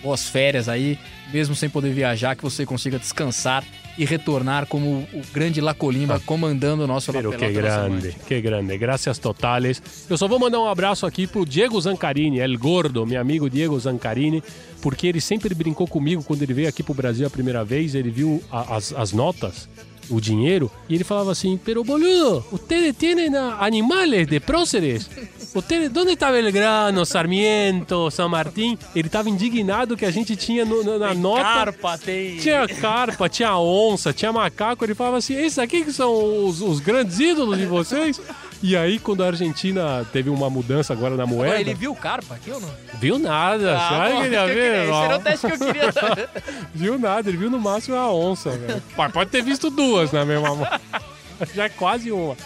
[0.00, 0.96] boas férias aí,
[1.32, 3.64] mesmo sem poder viajar, que você consiga descansar
[3.98, 8.78] e retornar como o grande Lacolimba comandando o nosso Pero que grande, que grande.
[8.78, 9.82] Graças totales.
[10.08, 13.78] Eu só vou mandar um abraço aqui pro Diego Zancarini, El Gordo, meu amigo Diego
[13.78, 14.42] Zancarini,
[14.80, 17.94] porque ele sempre brincou comigo quando ele veio aqui pro Brasil a primeira vez.
[17.94, 19.68] Ele viu a- as, as notas
[20.10, 25.08] o dinheiro, e ele falava assim, pero boludo, ustedes tienen animales de próceres?
[25.54, 28.78] Ustedes, onde está Belgrano, Sarmiento, São Martín?
[28.96, 31.42] Ele tava indignado que a gente tinha no- no- na nota...
[31.42, 32.38] Carpa, tem...
[32.38, 34.82] Tinha carpa, tinha onça, tinha macaco.
[34.84, 38.18] Ele falava assim: esses aqui que são os, os grandes ídolos de vocês?
[38.62, 42.36] E aí, quando a Argentina teve uma mudança agora na moeda, Agora, ele viu carpa
[42.36, 42.70] aqui ou não?
[43.00, 43.76] viu nada.
[43.76, 44.82] Ah, acha bom, que ele ia ver?
[44.84, 45.92] esse era o teste que eu queria
[46.72, 48.80] viu nada, ele viu no máximo a onça, velho.
[48.94, 50.66] Pode- Pode ter visto duas na mesma mão.
[51.54, 52.36] Já é quase uma.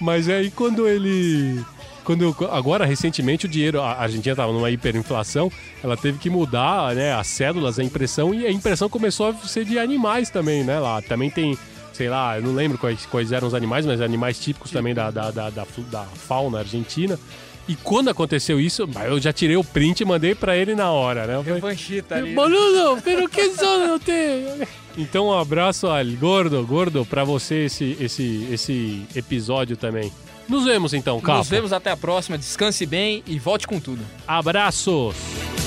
[0.00, 1.60] Mas aí quando ele.
[2.04, 5.50] Quando, agora, recentemente, o dinheiro, a Argentina estava numa hiperinflação,
[5.82, 9.64] ela teve que mudar né, as cédulas, a impressão, e a impressão começou a ser
[9.64, 10.78] de animais também, né?
[10.78, 11.56] Lá também tem,
[11.94, 15.10] sei lá, eu não lembro quais, quais eram os animais, mas animais típicos também da,
[15.10, 17.18] da, da, da, da fauna argentina.
[17.66, 21.26] E quando aconteceu isso, eu já tirei o print e mandei pra ele na hora,
[21.26, 21.36] né?
[21.36, 22.34] Eu falei, Revanchita ali.
[22.34, 24.68] Boludo, pero que son ustedes?
[24.98, 30.12] Então, um abraço al gordo, gordo, pra você esse, esse, esse episódio também.
[30.46, 31.38] Nos vemos então, Capo.
[31.38, 32.36] Nos vemos até a próxima.
[32.36, 34.04] Descanse bem e volte com tudo.
[34.26, 35.63] Abraços!